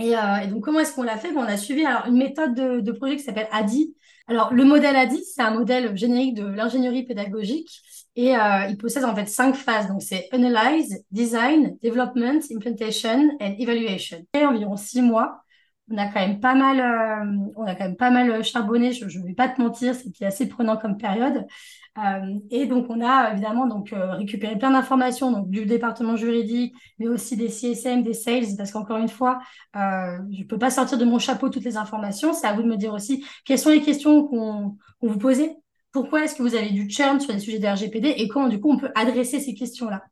Et, 0.00 0.14
donc, 0.48 0.62
comment 0.62 0.78
est-ce 0.78 0.94
qu'on 0.94 1.02
l'a 1.02 1.16
fait? 1.16 1.32
Bon, 1.32 1.40
On 1.40 1.44
a 1.44 1.56
suivi 1.56 1.84
alors, 1.84 2.06
une 2.06 2.16
méthode 2.16 2.54
de, 2.54 2.92
projet 2.92 3.16
qui 3.16 3.22
s'appelle 3.24 3.48
ADI. 3.50 3.96
Alors, 4.28 4.54
le 4.54 4.64
modèle 4.64 4.94
ADI, 4.94 5.24
c'est 5.24 5.42
un 5.42 5.50
modèle 5.50 5.96
générique 5.96 6.34
de 6.34 6.46
l'ingénierie 6.46 7.02
pédagogique 7.02 7.82
et 8.14 8.36
euh, 8.36 8.66
il 8.68 8.76
possède 8.76 9.04
en 9.04 9.14
fait 9.14 9.26
cinq 9.26 9.54
phases. 9.54 9.86
Donc, 9.88 10.02
c'est 10.02 10.28
Analyze, 10.32 11.04
Design, 11.10 11.78
Development, 11.82 12.40
Implementation 12.52 13.30
and 13.40 13.54
Evaluation. 13.58 14.24
Et 14.34 14.44
environ 14.44 14.76
six 14.76 15.02
mois. 15.02 15.42
On 15.90 15.96
a 15.96 16.06
quand 16.06 16.20
même 16.20 16.40
pas 16.40 16.54
mal, 16.54 16.80
euh, 16.80 17.50
on 17.56 17.64
a 17.64 17.74
quand 17.74 17.84
même 17.84 17.96
pas 17.96 18.10
mal 18.10 18.44
charbonné. 18.44 18.92
Je 18.92 19.04
ne 19.06 19.26
vais 19.26 19.34
pas 19.34 19.48
te 19.48 19.60
mentir, 19.60 19.94
c'était 19.94 20.26
assez 20.26 20.48
prenant 20.48 20.76
comme 20.76 20.96
période. 20.96 21.46
Euh, 21.98 22.38
et 22.50 22.66
donc, 22.66 22.86
on 22.90 23.00
a 23.00 23.32
évidemment 23.32 23.66
donc 23.66 23.92
récupéré 23.92 24.56
plein 24.56 24.70
d'informations 24.70 25.32
donc 25.32 25.50
du 25.50 25.64
département 25.66 26.14
juridique, 26.14 26.74
mais 26.98 27.08
aussi 27.08 27.36
des 27.36 27.48
CSM, 27.48 28.02
des 28.02 28.14
sales, 28.14 28.56
parce 28.56 28.70
qu'encore 28.70 28.98
une 28.98 29.08
fois, 29.08 29.40
je 29.74 30.40
ne 30.40 30.44
peux 30.44 30.58
pas 30.58 30.70
sortir 30.70 30.98
de 30.98 31.04
mon 31.04 31.18
chapeau 31.18 31.48
toutes 31.48 31.64
les 31.64 31.76
informations. 31.76 32.32
C'est 32.32 32.46
à 32.46 32.52
vous 32.52 32.62
de 32.62 32.68
me 32.68 32.76
dire 32.76 32.92
aussi 32.92 33.24
quelles 33.44 33.58
sont 33.58 33.70
les 33.70 33.82
questions 33.82 34.28
qu'on 34.28 34.76
vous 35.00 35.18
posez 35.18 35.56
pourquoi 35.92 36.24
est-ce 36.24 36.36
que 36.36 36.42
vous 36.42 36.54
avez 36.54 36.70
du 36.70 36.88
churn 36.88 37.18
sur 37.20 37.32
les 37.32 37.40
sujets 37.40 37.58
de 37.58 37.66
RGPD 37.66 38.08
et 38.08 38.28
comment, 38.28 38.48
du 38.48 38.60
coup, 38.60 38.70
on 38.70 38.78
peut 38.78 38.92
adresser 38.94 39.40
ces 39.40 39.54
questions-là? 39.54 40.04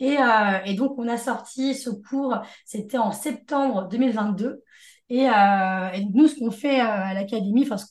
Et, 0.00 0.16
euh, 0.16 0.58
et, 0.64 0.74
donc, 0.74 0.94
on 0.98 1.08
a 1.08 1.16
sorti 1.18 1.74
ce 1.74 1.90
cours, 1.90 2.40
c'était 2.64 2.98
en 2.98 3.12
septembre 3.12 3.88
2022. 3.88 4.62
Et, 5.10 5.28
euh, 5.28 5.90
et 5.94 6.04
nous, 6.04 6.28
ce 6.28 6.38
qu'on 6.38 6.50
fait 6.50 6.80
euh, 6.80 6.84
à 6.84 7.14
l'académie, 7.14 7.66
enfin, 7.68 7.82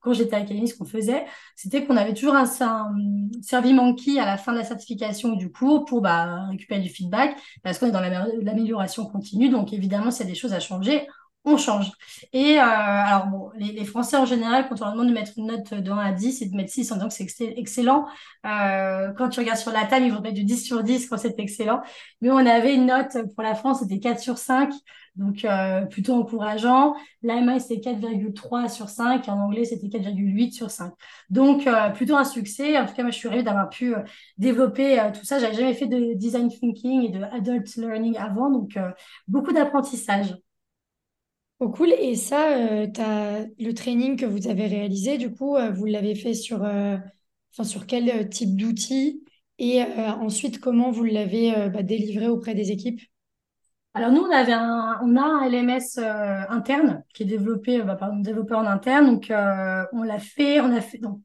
quand 0.00 0.12
j'étais 0.12 0.34
à 0.34 0.40
l'académie, 0.40 0.68
ce 0.68 0.76
qu'on 0.76 0.84
faisait, 0.84 1.24
c'était 1.54 1.84
qu'on 1.84 1.96
avait 1.96 2.14
toujours 2.14 2.34
un, 2.34 2.44
un 2.60 2.94
servi 3.40 3.72
monkey 3.72 4.18
à 4.18 4.26
la 4.26 4.36
fin 4.36 4.52
de 4.52 4.58
la 4.58 4.64
certification 4.64 5.34
du 5.34 5.52
cours 5.52 5.84
pour 5.84 6.00
bah, 6.00 6.46
récupérer 6.50 6.80
du 6.80 6.88
feedback, 6.88 7.36
parce 7.62 7.78
qu'on 7.78 7.86
est 7.86 7.92
dans 7.92 8.00
l'amélioration 8.00 9.06
continue. 9.06 9.48
Donc, 9.48 9.72
évidemment, 9.72 10.10
s'il 10.10 10.26
y 10.26 10.28
a 10.28 10.32
des 10.32 10.38
choses 10.38 10.52
à 10.52 10.60
changer, 10.60 11.06
on 11.44 11.56
change. 11.56 11.90
Et 12.32 12.58
euh, 12.58 12.62
alors, 12.62 13.26
bon, 13.28 13.50
les, 13.56 13.84
Français 13.84 14.16
en 14.16 14.26
général, 14.26 14.68
quand 14.68 14.80
on 14.82 14.84
leur 14.84 14.92
demande 14.92 15.08
de 15.08 15.14
mettre 15.14 15.32
une 15.38 15.46
note 15.46 15.72
de 15.72 15.90
1 15.90 15.96
à 15.96 16.12
10 16.12 16.42
et 16.42 16.46
de 16.46 16.54
mettre 16.54 16.70
6 16.70 16.92
en 16.92 16.96
disant 16.96 17.08
que 17.08 17.14
c'est 17.14 17.54
excellent, 17.56 18.06
euh, 18.46 19.12
quand 19.16 19.30
tu 19.30 19.40
regardes 19.40 19.58
sur 19.58 19.72
la 19.72 19.86
table, 19.86 20.06
ils 20.06 20.12
vont 20.12 20.20
mettre 20.20 20.34
du 20.34 20.44
10 20.44 20.64
sur 20.64 20.82
10 20.82 21.08
quand 21.08 21.16
c'est 21.16 21.38
excellent. 21.38 21.80
Mais 22.20 22.30
on 22.30 22.38
avait 22.38 22.74
une 22.74 22.86
note 22.86 23.16
pour 23.34 23.42
la 23.42 23.54
France, 23.54 23.80
c'était 23.80 24.00
4 24.00 24.20
sur 24.20 24.36
5, 24.36 24.70
donc 25.16 25.44
euh, 25.46 25.86
plutôt 25.86 26.14
encourageant. 26.14 26.94
L'AMI, 27.22 27.60
c'était 27.60 27.90
4,3 27.90 28.68
sur 28.68 28.90
5, 28.90 29.26
et 29.26 29.30
en 29.30 29.40
anglais, 29.40 29.64
c'était 29.64 29.88
4,8 29.88 30.52
sur 30.52 30.70
5. 30.70 30.92
Donc, 31.30 31.66
plutôt 31.94 32.16
un 32.16 32.24
succès. 32.24 32.78
En 32.78 32.86
tout 32.86 32.94
cas, 32.94 33.02
moi, 33.02 33.10
je 33.10 33.16
suis 33.16 33.28
ravie 33.28 33.42
d'avoir 33.42 33.68
pu 33.70 33.94
développer 34.36 35.00
tout 35.14 35.24
ça. 35.24 35.38
J'avais 35.38 35.54
jamais 35.54 35.74
fait 35.74 35.86
de 35.86 36.14
design 36.14 36.48
thinking 36.48 37.04
et 37.04 37.08
de 37.10 37.22
adult 37.22 37.76
learning 37.76 38.16
avant, 38.18 38.50
donc 38.50 38.78
beaucoup 39.26 39.52
d'apprentissage. 39.52 40.34
Oh 41.60 41.68
cool. 41.70 41.90
Et 41.92 42.16
ça, 42.16 42.56
euh, 42.56 42.86
as 42.98 43.44
le 43.58 43.72
training 43.74 44.16
que 44.16 44.26
vous 44.26 44.48
avez 44.48 44.66
réalisé, 44.66 45.18
du 45.18 45.30
coup, 45.32 45.56
euh, 45.56 45.70
vous 45.70 45.84
l'avez 45.84 46.14
fait 46.14 46.34
sur, 46.34 46.64
euh, 46.64 46.96
sur 47.62 47.86
quel 47.86 48.28
type 48.30 48.56
d'outils 48.56 49.22
et 49.58 49.82
ensuite 49.82 50.58
comment 50.58 50.90
vous 50.90 51.04
l'avez 51.04 51.52
bah, 51.68 51.82
délivré 51.82 52.28
auprès 52.28 52.54
des 52.54 52.70
équipes? 52.70 53.02
Alors 53.92 54.12
nous, 54.12 54.20
on 54.20 54.30
avait 54.30 54.54
on 54.54 55.16
a 55.16 55.22
un 55.22 55.48
LMS 55.48 55.98
euh, 55.98 56.42
interne 56.48 57.02
qui 57.12 57.24
est 57.24 57.26
développé 57.26 57.82
bah, 57.82 57.96
par 57.96 58.12
un 58.12 58.22
en 58.22 58.66
interne. 58.66 59.06
Donc 59.06 59.30
euh, 59.30 59.84
on 59.92 60.02
l'a 60.02 60.18
fait, 60.18 60.60
on 60.60 60.72
a 60.72 60.80
fait. 60.80 60.98
Donc, 60.98 61.20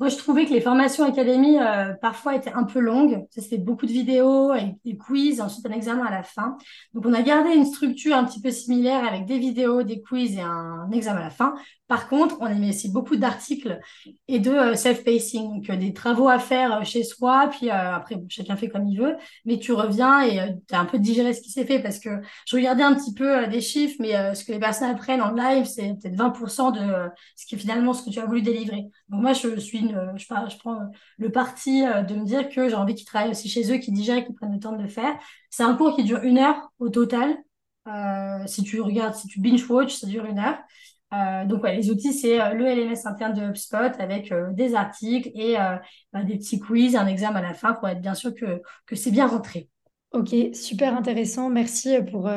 moi, 0.00 0.08
je 0.08 0.16
trouvais 0.16 0.46
que 0.46 0.54
les 0.54 0.62
formations 0.62 1.04
académie 1.04 1.58
euh, 1.58 1.92
parfois 2.00 2.34
étaient 2.34 2.54
un 2.54 2.64
peu 2.64 2.80
longues. 2.80 3.26
C'était 3.28 3.58
beaucoup 3.58 3.84
de 3.84 3.92
vidéos 3.92 4.54
et 4.54 4.74
des 4.82 4.96
quiz, 4.96 5.42
ensuite 5.42 5.66
un 5.66 5.72
examen 5.72 6.06
à 6.06 6.10
la 6.10 6.22
fin. 6.22 6.56
Donc 6.94 7.04
on 7.04 7.12
a 7.12 7.20
gardé 7.20 7.50
une 7.50 7.66
structure 7.66 8.16
un 8.16 8.24
petit 8.24 8.40
peu 8.40 8.50
similaire 8.50 9.06
avec 9.06 9.26
des 9.26 9.38
vidéos, 9.38 9.82
des 9.82 10.00
quiz 10.00 10.38
et 10.38 10.40
un 10.40 10.90
examen 10.90 11.20
à 11.20 11.24
la 11.24 11.30
fin. 11.30 11.54
Par 11.86 12.08
contre, 12.08 12.36
on 12.40 12.46
a 12.46 12.54
mis 12.54 12.70
aussi 12.70 12.88
beaucoup 12.88 13.16
d'articles 13.16 13.78
et 14.26 14.38
de 14.38 14.52
euh, 14.52 14.74
self-pacing, 14.74 15.66
donc 15.66 15.78
des 15.78 15.92
travaux 15.92 16.28
à 16.28 16.38
faire 16.38 16.78
euh, 16.78 16.84
chez 16.84 17.04
soi, 17.04 17.50
puis 17.50 17.68
après, 17.68 18.16
chacun 18.28 18.56
fait 18.56 18.68
comme 18.68 18.86
il 18.86 18.98
veut, 18.98 19.16
mais 19.44 19.58
tu 19.58 19.72
reviens 19.72 20.22
et 20.22 20.54
tu 20.66 20.74
as 20.74 20.80
un 20.80 20.86
peu 20.86 20.98
digéré 20.98 21.34
ce 21.34 21.42
qui 21.42 21.50
s'est 21.50 21.66
fait 21.66 21.80
parce 21.80 21.98
que 21.98 22.08
je 22.46 22.56
regardais 22.56 22.84
un 22.84 22.94
petit 22.94 23.12
peu 23.12 23.46
des 23.48 23.60
chiffres, 23.60 23.96
mais 23.98 24.34
ce 24.34 24.44
que 24.44 24.52
les 24.52 24.60
personnes 24.60 24.88
apprennent 24.88 25.20
en 25.20 25.32
live, 25.32 25.66
c'est 25.66 25.94
peut-être 26.00 26.16
20% 26.16 26.72
de 26.72 27.10
ce 27.36 27.44
qui 27.44 27.56
est 27.56 27.58
finalement 27.58 27.92
ce 27.92 28.04
que 28.04 28.10
tu 28.10 28.20
as 28.20 28.24
voulu 28.24 28.40
délivrer. 28.40 28.86
Donc 29.08 29.22
moi, 29.22 29.32
je 29.32 29.58
suis 29.58 29.78
une, 29.78 29.89
je, 29.90 30.18
je 30.18 30.58
prends 30.58 30.90
le 31.18 31.32
parti 31.32 31.82
de 31.82 32.14
me 32.14 32.24
dire 32.24 32.48
que 32.48 32.68
j'ai 32.68 32.74
envie 32.74 32.94
qu'ils 32.94 33.06
travaillent 33.06 33.30
aussi 33.30 33.48
chez 33.48 33.72
eux, 33.72 33.78
qu'ils 33.78 33.94
digèrent, 33.94 34.24
qu'ils 34.24 34.34
prennent 34.34 34.52
le 34.52 34.60
temps 34.60 34.76
de 34.76 34.82
le 34.82 34.88
faire. 34.88 35.18
C'est 35.50 35.62
un 35.62 35.74
cours 35.74 35.96
qui 35.96 36.04
dure 36.04 36.22
une 36.22 36.38
heure 36.38 36.70
au 36.78 36.88
total. 36.88 37.36
si 38.46 38.62
tu 38.62 38.80
regardes, 38.80 39.14
si 39.14 39.28
tu 39.28 39.40
binge-watch, 39.40 39.94
ça 39.94 40.06
dure 40.06 40.24
une 40.24 40.38
heure. 40.38 40.58
Euh, 41.12 41.44
donc, 41.44 41.66
les 41.66 41.90
outils, 41.90 42.12
c'est 42.12 42.40
euh, 42.40 42.54
le 42.54 42.66
LMS 42.66 43.06
interne 43.06 43.34
de 43.34 43.42
HubSpot 43.42 43.98
avec 43.98 44.30
euh, 44.30 44.52
des 44.52 44.74
articles 44.74 45.30
et 45.34 45.56
bah, 46.12 46.22
des 46.22 46.36
petits 46.36 46.60
quiz, 46.60 46.96
un 46.96 47.06
examen 47.06 47.38
à 47.40 47.42
la 47.42 47.54
fin 47.54 47.74
pour 47.74 47.88
être 47.88 48.00
bien 48.00 48.14
sûr 48.14 48.34
que, 48.34 48.62
que 48.86 48.96
c'est 48.96 49.10
bien 49.10 49.26
rentré. 49.26 49.68
Ok, 50.12 50.34
super 50.54 50.96
intéressant. 50.96 51.50
Merci 51.50 51.96
pour, 52.10 52.28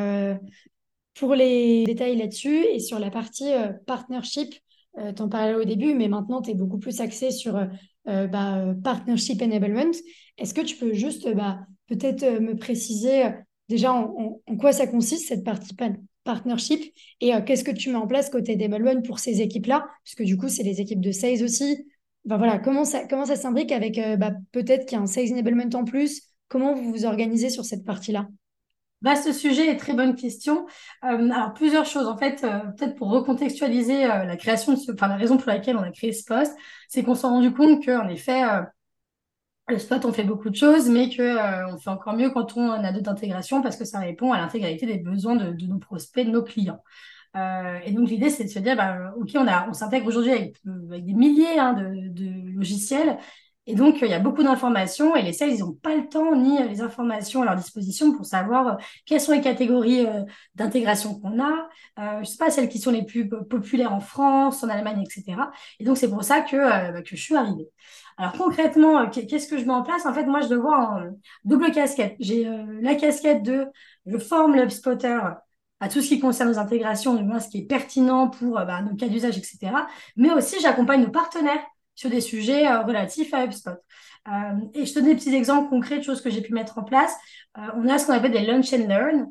pour 1.16 1.36
les 1.36 1.84
détails 1.86 2.18
là-dessus. 2.18 2.66
Et 2.66 2.80
sur 2.80 3.00
la 3.00 3.10
partie 3.10 3.52
partnership, 3.88 4.54
tu 4.96 5.22
en 5.22 5.30
parlais 5.30 5.56
au 5.56 5.64
début, 5.64 5.94
mais 5.94 6.08
maintenant, 6.08 6.42
tu 6.42 6.52
es 6.52 6.54
beaucoup 6.54 6.78
plus 6.78 7.02
axé 7.02 7.32
sur 7.32 7.60
bah, 8.06 8.74
partnership 8.84 9.42
enablement. 9.42 9.92
Est-ce 10.38 10.54
que 10.54 10.62
tu 10.62 10.76
peux 10.76 10.94
juste 10.94 11.34
bah, 11.36 11.60
peut-être 11.88 12.40
me 12.40 12.56
préciser 12.56 13.32
déjà 13.70 13.94
en, 13.94 14.42
quoi 14.60 14.72
ça 14.72 14.88
consiste, 14.88 15.28
cette 15.28 15.44
partie 15.44 15.76
partnership 16.24 16.94
et 17.22 17.34
euh, 17.34 17.42
qu'est-ce 17.42 17.64
que 17.64 17.72
tu 17.72 17.90
mets 17.90 17.98
en 17.98 18.08
place 18.08 18.30
côté 18.30 18.56
Development 18.56 19.02
pour 19.02 19.20
ces 19.20 19.42
équipes-là? 19.42 19.88
Puisque 20.04 20.24
du 20.24 20.38
coup, 20.38 20.50
c'est 20.50 20.64
les 20.64 20.82
équipes 20.82 21.02
de 21.02 21.12
sales 21.12 21.44
aussi. 21.44 21.86
Voilà, 22.26 22.58
comment 22.58 22.86
ça, 22.86 23.06
comment 23.08 23.26
ça 23.26 23.36
s'imbrique 23.36 23.72
avec 23.72 23.98
euh, 23.98 24.16
bah, 24.16 24.32
peut-être 24.52 24.86
qu'il 24.86 24.98
y 24.98 25.00
a 25.00 25.04
un 25.04 25.08
sales 25.08 25.34
enablement 25.34 25.70
en 25.74 25.84
plus? 25.84 26.22
Comment 26.48 26.74
vous 26.74 26.92
vous 26.92 27.06
organisez 27.06 27.50
sur 27.50 27.66
cette 27.66 27.84
partie-là? 27.84 28.28
Bah, 29.04 29.16
ce 29.16 29.32
sujet 29.32 29.68
est 29.70 29.78
très 29.78 29.94
bonne 29.94 30.16
question. 30.16 30.66
Euh, 31.04 31.30
alors, 31.30 31.54
plusieurs 31.54 31.86
choses. 31.86 32.08
En 32.08 32.18
fait, 32.18 32.42
peut-être 32.42 32.96
pour 32.96 33.10
recontextualiser 33.12 34.08
la 34.08 34.36
création 34.38 34.74
enfin, 34.92 35.08
la 35.08 35.18
raison 35.18 35.38
pour 35.38 35.50
laquelle 35.50 35.78
on 35.78 35.84
a 35.84 35.92
créé 35.92 36.12
ce 36.12 36.26
poste, 36.26 36.56
c'est 36.90 37.04
qu'on 37.04 37.14
s'est 37.14 37.28
rendu 37.28 37.54
compte 37.54 37.86
qu'en 37.86 38.08
effet, 38.08 38.44
le 39.68 39.80
spot, 39.80 40.04
on 40.06 40.12
fait 40.12 40.24
beaucoup 40.24 40.50
de 40.50 40.56
choses, 40.56 40.90
mais 40.90 41.10
qu'on 41.10 41.22
euh, 41.22 41.78
fait 41.78 41.90
encore 41.90 42.14
mieux 42.16 42.30
quand 42.32 42.58
on 42.58 42.72
a 42.72 42.92
d'autres 42.92 43.10
intégrations 43.10 43.62
parce 43.62 43.78
que 43.78 43.86
ça 43.86 44.00
répond 44.00 44.34
à 44.34 44.38
l'intégralité 44.38 44.86
des 44.86 44.98
besoins 44.98 45.36
de, 45.36 45.66
nos 45.66 45.80
prospects, 45.80 46.26
de 46.26 46.32
nos 46.32 46.44
clients. 46.44 46.84
Euh, 47.36 47.80
et 47.86 47.92
donc 47.92 48.10
l'idée, 48.10 48.30
c'est 48.30 48.44
de 48.44 48.50
se 48.50 48.60
dire, 48.60 48.76
bah, 48.76 49.14
ok, 49.18 49.30
on, 49.36 49.48
on 49.70 49.74
s'intègre 49.74 50.08
aujourd'hui 50.08 50.32
avec, 50.32 50.58
des 50.64 51.14
milliers 51.14 51.58
hein, 51.58 51.74
de, 51.74 52.54
logiciels, 52.56 53.18
et 53.66 53.76
donc 53.76 54.02
il 54.02 54.08
y 54.08 54.14
a 54.14 54.20
beaucoup 54.20 54.44
d'informations, 54.44 55.16
et 55.16 55.22
les 55.22 55.34
sales, 55.34 55.52
ils 55.52 55.60
n'ont 55.60 55.74
pas 55.74 55.96
le 55.96 56.08
temps 56.08 56.36
ni 56.36 56.62
les 56.68 56.82
informations 56.82 57.42
à 57.42 57.46
leur 57.46 57.56
disposition 57.56 58.14
pour 58.14 58.26
savoir 58.26 58.68
euh, 58.68 58.76
quelles 59.06 59.22
sont 59.22 59.32
les 59.32 59.42
catégories 59.42 60.06
d'intégration 60.56 61.20
qu'on 61.20 61.42
a, 61.42 61.70
je 61.98 62.20
ne 62.20 62.24
sais 62.26 62.38
pas, 62.38 62.50
celles 62.52 62.70
qui 62.70 62.80
sont 62.80 62.92
les 62.92 63.06
plus 63.06 63.30
populaires 63.30 63.94
en 63.94 64.00
France, 64.00 64.64
en 64.64 64.70
Allemagne, 64.70 65.04
etc. 65.04 65.38
Et 65.80 65.86
donc 65.86 65.98
c'est 65.98 66.10
pour 66.10 66.24
ça 66.24 66.42
que, 66.42 66.58
bah, 66.58 67.02
que 67.02 67.16
je 67.16 67.22
suis 67.22 67.36
arrivée. 67.36 67.68
Alors 68.18 68.34
concrètement, 68.34 69.00
euh, 69.00 69.08
qu'est-ce 69.08 69.48
que 69.48 69.58
je 69.58 69.66
mets 69.66 69.74
en 69.74 69.84
place? 69.84 70.06
En 70.06 70.14
fait, 70.14 70.26
moi, 70.26 70.42
je 70.42 70.50
le 70.50 70.58
vois 70.58 70.78
en 70.78 71.02
double 71.46 71.72
casquette. 71.72 72.16
J'ai 72.20 72.48
euh, 72.48 72.80
la 72.82 72.96
casquette 72.96 73.44
de 73.44 73.66
je 74.06 74.18
forme 74.18 74.56
l'UpSpotter 74.56 75.20
à 75.80 75.90
tout 75.90 76.02
ce 76.02 76.10
qui 76.10 76.20
concerne 76.20 76.50
nos 76.52 76.60
intégrations, 76.60 77.16
du 77.16 77.24
moins 77.24 77.40
ce 77.40 77.50
qui 77.50 77.60
est 77.60 77.66
pertinent 77.66 78.30
pour 78.30 78.60
euh, 78.60 78.66
bah, 78.66 78.82
nos 78.82 78.96
cas 78.96 79.08
d'usage, 79.08 79.38
etc. 79.38 79.72
Mais 80.16 80.32
aussi, 80.32 80.58
j'accompagne 80.62 81.02
nos 81.02 81.12
partenaires 81.12 81.64
sur 81.96 82.10
des 82.10 82.22
sujets 82.22 82.68
relatifs 82.76 83.34
à 83.34 83.46
HubSpot. 83.46 83.72
et 84.74 84.86
je 84.86 84.94
te 84.94 85.00
donne 85.00 85.10
des 85.10 85.16
petits 85.16 85.36
exemples 85.36 85.70
concrets 85.70 86.00
de 86.00 86.04
choses 86.04 86.22
que 86.22 86.30
j'ai 86.30 86.42
pu 86.42 86.54
mettre 86.54 86.78
en 86.78 86.84
place. 86.84 87.16
on 87.56 87.88
a 87.88 87.98
ce 87.98 88.08
qu'on 88.08 88.14
appelle 88.14 88.32
des 88.32 88.46
lunch 88.46 88.74
and 88.74 88.88
learn. 88.88 89.28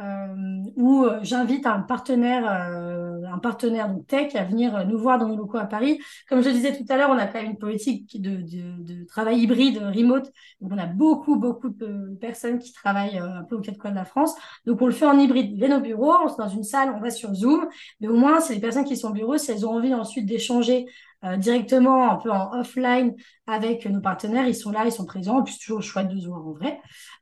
Euh, 0.00 0.34
où 0.76 1.04
euh, 1.04 1.20
j'invite 1.22 1.66
un 1.66 1.80
partenaire, 1.80 2.50
euh, 2.50 3.20
un 3.30 3.38
partenaire 3.38 3.88
donc 3.88 4.06
tech 4.06 4.34
à 4.34 4.42
venir 4.42 4.86
nous 4.86 4.98
voir 4.98 5.18
dans 5.18 5.28
nos 5.28 5.36
locaux 5.36 5.58
à 5.58 5.66
Paris. 5.66 6.00
Comme 6.28 6.42
je 6.42 6.48
le 6.48 6.54
disais 6.54 6.76
tout 6.76 6.84
à 6.88 6.96
l'heure, 6.96 7.10
on 7.10 7.18
a 7.18 7.26
quand 7.26 7.40
même 7.40 7.52
une 7.52 7.58
politique 7.58 8.20
de, 8.20 8.40
de, 8.40 9.04
travail 9.04 9.40
hybride, 9.40 9.78
remote. 9.78 10.32
Donc 10.60 10.72
on 10.72 10.78
a 10.78 10.86
beaucoup, 10.86 11.36
beaucoup 11.36 11.68
de 11.68 12.16
personnes 12.20 12.58
qui 12.58 12.72
travaillent 12.72 13.18
un 13.18 13.44
peu 13.44 13.56
aux 13.56 13.60
quatre 13.60 13.78
coins 13.78 13.90
de 13.90 13.96
la 13.96 14.06
France. 14.06 14.34
Donc 14.64 14.80
on 14.80 14.86
le 14.86 14.92
fait 14.92 15.06
en 15.06 15.18
hybride. 15.18 15.52
Ils 15.56 15.72
au 15.72 15.80
bureau, 15.80 16.14
on 16.24 16.28
se 16.28 16.36
dans 16.36 16.48
une 16.48 16.64
salle, 16.64 16.92
on 16.96 17.00
va 17.00 17.10
sur 17.10 17.32
Zoom. 17.34 17.68
Mais 18.00 18.08
au 18.08 18.16
moins, 18.16 18.40
c'est 18.40 18.54
les 18.54 18.60
personnes 18.60 18.84
qui 18.84 18.96
sont 18.96 19.10
au 19.10 19.12
bureau, 19.12 19.36
si 19.36 19.52
elles 19.52 19.66
ont 19.66 19.72
envie 19.72 19.94
ensuite 19.94 20.26
d'échanger 20.26 20.86
euh, 21.24 21.36
directement 21.36 22.10
un 22.10 22.16
peu 22.16 22.32
en 22.32 22.52
offline 22.58 23.14
avec 23.46 23.86
nos 23.86 24.00
partenaires. 24.00 24.46
Ils 24.48 24.56
sont 24.56 24.72
là, 24.72 24.84
ils 24.84 24.92
sont 24.92 25.06
présents. 25.06 25.38
En 25.38 25.42
plus, 25.44 25.56
toujours 25.56 25.80
chouette 25.80 26.08
de 26.08 26.18
se 26.18 26.26
voir 26.26 26.44
en 26.44 26.52
vrai. 26.52 26.80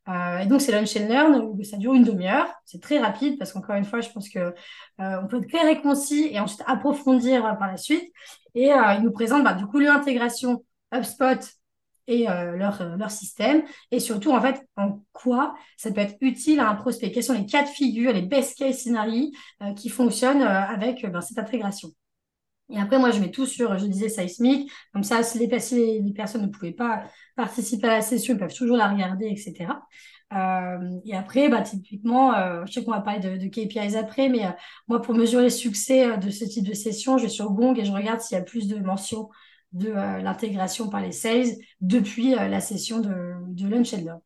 Euh, 0.08 0.38
et 0.38 0.46
donc, 0.46 0.62
c'est 0.62 0.72
Lunch 0.72 0.96
and 0.96 1.08
Learn. 1.08 1.64
Ça 1.64 1.76
dure 1.76 1.92
une 1.92 2.04
demi-heure. 2.04 2.48
C'est 2.64 2.80
très 2.80 2.98
rapide 2.98 3.38
parce 3.38 3.52
qu'encore 3.52 3.76
une 3.76 3.84
fois, 3.84 4.00
je 4.00 4.08
pense 4.08 4.30
que 4.30 4.38
euh, 4.38 4.52
on 5.22 5.26
peut 5.26 5.36
être 5.38 5.48
clair 5.48 5.66
et 5.66 5.82
concis 5.82 6.30
et 6.32 6.40
ensuite 6.40 6.62
approfondir 6.66 7.42
par 7.58 7.68
la 7.68 7.76
suite. 7.76 8.10
Et 8.54 8.68
ils 8.68 9.00
nous 9.02 9.12
présentent 9.12 9.44
bah, 9.44 9.54
du 9.54 9.66
coup 9.66 9.78
l'intégration 9.78 10.64
HubSpot 10.92 11.38
et 12.08 12.24
leur, 12.24 12.82
leur 12.96 13.10
système. 13.10 13.62
Et 13.92 14.00
surtout, 14.00 14.32
en 14.32 14.40
fait, 14.40 14.66
en 14.76 15.02
quoi 15.12 15.54
ça 15.76 15.92
peut 15.92 16.00
être 16.00 16.16
utile 16.20 16.58
à 16.58 16.68
un 16.68 16.74
prospect? 16.74 17.12
Quels 17.12 17.22
sont 17.22 17.34
les 17.34 17.46
cas 17.46 17.62
de 17.62 17.68
figure, 17.68 18.12
les 18.12 18.22
best 18.22 18.58
case 18.58 18.78
scénarios 18.78 19.30
qui 19.76 19.88
fonctionnent 19.88 20.42
avec 20.42 21.06
ben, 21.08 21.20
cette 21.20 21.38
intégration? 21.38 21.90
Et 22.70 22.78
après, 22.78 22.98
moi, 22.98 23.10
je 23.10 23.20
mets 23.20 23.30
tout 23.30 23.46
sur, 23.46 23.76
je 23.78 23.86
disais, 23.86 24.08
Seismic. 24.08 24.70
Comme 24.92 25.02
ça, 25.02 25.22
si 25.22 25.38
les, 25.38 25.46
les, 25.46 26.12
personnes 26.12 26.42
ne 26.42 26.46
pouvaient 26.48 26.72
pas 26.72 27.04
participer 27.36 27.88
à 27.88 27.96
la 27.96 28.02
session, 28.02 28.34
ils 28.34 28.38
peuvent 28.38 28.54
toujours 28.54 28.76
la 28.76 28.88
regarder, 28.88 29.26
etc. 29.26 29.74
Euh, 30.32 31.00
et 31.04 31.16
après, 31.16 31.48
bah, 31.48 31.62
typiquement, 31.62 32.34
euh, 32.34 32.64
je 32.66 32.72
sais 32.72 32.84
qu'on 32.84 32.92
va 32.92 33.00
parler 33.00 33.20
de, 33.20 33.48
KPIs 33.48 33.96
après, 33.96 34.28
mais 34.28 34.46
euh, 34.46 34.50
moi, 34.88 35.02
pour 35.02 35.14
mesurer 35.14 35.44
le 35.44 35.50
succès 35.50 36.16
de 36.18 36.30
ce 36.30 36.44
type 36.44 36.66
de 36.66 36.74
session, 36.74 37.18
je 37.18 37.24
vais 37.24 37.28
sur 37.28 37.50
Gong 37.50 37.74
et 37.78 37.84
je 37.84 37.92
regarde 37.92 38.20
s'il 38.20 38.36
y 38.36 38.40
a 38.40 38.44
plus 38.44 38.68
de 38.68 38.78
mentions 38.78 39.28
de 39.72 39.90
l'intégration 39.90 40.88
par 40.88 41.00
les 41.00 41.12
sales 41.12 41.46
depuis 41.80 42.30
la 42.30 42.60
session 42.60 42.98
de, 42.98 43.34
de 43.46 43.68
Lunch 43.68 43.94
and 43.94 43.98
Learn. 43.98 44.20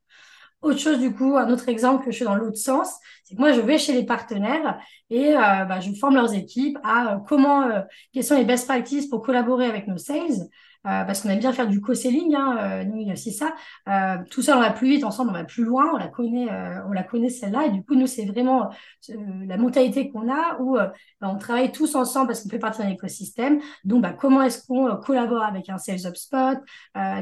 Autre 0.64 0.79
chose, 0.79 0.98
du 0.98 1.12
coup, 1.12 1.37
un 1.37 1.50
autre 1.50 1.68
exemple 1.68 2.07
que 2.07 2.11
je 2.11 2.18
fais 2.18 2.24
dans 2.24 2.37
l'autre 2.37 2.57
sens, 2.57 2.88
c'est 3.22 3.35
que 3.35 3.40
moi, 3.40 3.53
je 3.53 3.61
vais 3.61 3.77
chez 3.77 3.92
les 3.92 4.07
partenaires 4.07 4.79
et 5.11 5.37
euh, 5.37 5.64
bah, 5.66 5.81
je 5.81 5.92
forme 5.92 6.14
leurs 6.14 6.33
équipes 6.33 6.79
à 6.83 7.16
euh, 7.16 7.18
comment, 7.29 7.68
euh, 7.68 7.81
quelles 8.14 8.24
sont 8.24 8.37
les 8.37 8.46
best 8.46 8.66
practices 8.66 9.07
pour 9.07 9.20
collaborer 9.20 9.66
avec 9.66 9.87
nos 9.87 9.98
sales, 9.98 10.48
parce 10.84 11.22
qu'on 11.22 11.30
aime 11.30 11.38
bien 11.38 11.52
faire 11.52 11.66
du 11.66 11.80
co-selling, 11.80 12.34
hein, 12.34 12.56
euh, 12.60 12.84
nous 12.84 12.98
il 12.98 13.08
y 13.08 13.10
a 13.10 13.14
aussi 13.14 13.32
ça. 13.32 13.54
Euh, 13.88 14.16
tout 14.30 14.42
seul 14.42 14.56
on 14.56 14.60
va 14.60 14.70
plus 14.70 14.88
vite, 14.88 15.04
ensemble 15.04 15.30
on 15.30 15.34
va 15.34 15.44
plus 15.44 15.64
loin, 15.64 15.90
on 15.94 15.96
la 15.96 16.08
connaît, 16.08 16.48
on 16.86 16.92
la 16.92 17.02
connaît 17.02 17.30
celle-là, 17.30 17.66
et 17.66 17.70
du 17.70 17.82
coup 17.82 17.94
nous 17.94 18.06
c'est 18.06 18.26
vraiment 18.26 18.70
la 19.08 19.56
mentalité 19.56 20.10
qu'on 20.10 20.30
a 20.30 20.58
où 20.60 20.76
bah, 20.76 20.92
on 21.22 21.38
travaille 21.38 21.72
tous 21.72 21.94
ensemble 21.94 22.28
parce 22.28 22.42
qu'on 22.42 22.50
fait 22.50 22.58
partie 22.58 22.82
d'un 22.82 22.88
écosystème. 22.88 23.60
Donc 23.84 24.02
bah, 24.02 24.12
comment 24.12 24.42
est-ce 24.42 24.66
qu'on 24.66 24.94
collabore 24.96 25.42
avec 25.42 25.68
un 25.68 25.78
sales 25.78 26.06
HubSpot 26.06 26.58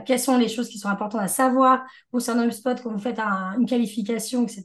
Quelles 0.04 0.18
sont 0.18 0.36
les 0.36 0.48
choses 0.48 0.68
qui 0.68 0.78
sont 0.78 0.88
importantes 0.88 1.22
à 1.22 1.28
savoir 1.28 1.84
concernant 2.10 2.44
HubSpot 2.44 2.74
quand 2.82 2.90
vous 2.90 2.98
faites 2.98 3.20
une 3.58 3.66
qualification, 3.66 4.42
etc. 4.42 4.64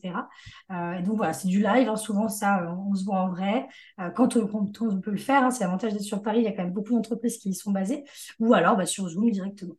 et 0.71 1.03
donc 1.03 1.17
voilà, 1.17 1.33
c'est 1.33 1.47
du 1.47 1.62
live, 1.62 1.88
hein, 1.88 1.95
souvent 1.95 2.29
ça 2.29 2.75
on, 2.89 2.95
se 2.95 3.05
voit 3.05 3.19
en 3.19 3.29
vrai 3.29 3.67
quand 4.15 4.36
on, 4.36 4.49
on, 4.53 5.01
peut 5.01 5.12
le 5.12 5.17
faire. 5.17 5.43
Hein, 5.43 5.51
c'est 5.51 5.63
l'avantage 5.63 5.93
d'être 5.93 6.01
sur 6.01 6.21
Paris, 6.23 6.39
il 6.39 6.45
y 6.45 6.47
a 6.47 6.51
quand 6.51 6.63
même 6.63 6.73
beaucoup 6.73 6.93
d'entreprises 6.93 7.38
qui 7.38 7.49
y 7.49 7.53
sont 7.53 7.71
basées. 7.71 8.03
Ou 8.39 8.53
alors 8.53 8.75
bah, 8.75 8.86
sur 8.88 9.08
Zoom 9.10 9.32
directement. 9.32 9.76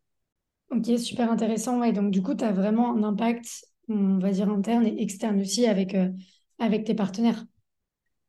Ok, 0.71 0.87
super 0.99 1.31
intéressant. 1.31 1.81
Ouais, 1.81 1.93
donc 1.93 2.11
du 2.11 2.23
coup, 2.23 2.35
tu 2.35 2.45
as 2.45 2.53
vraiment 2.53 2.95
un 2.95 3.03
impact, 3.03 3.65
on 3.89 4.19
va 4.19 4.31
dire, 4.31 4.49
interne 4.51 4.87
et 4.87 5.03
externe 5.03 5.41
aussi 5.41 5.67
avec, 5.67 5.95
euh, 5.95 6.11
avec 6.59 6.85
tes 6.85 6.95
partenaires. 6.95 7.45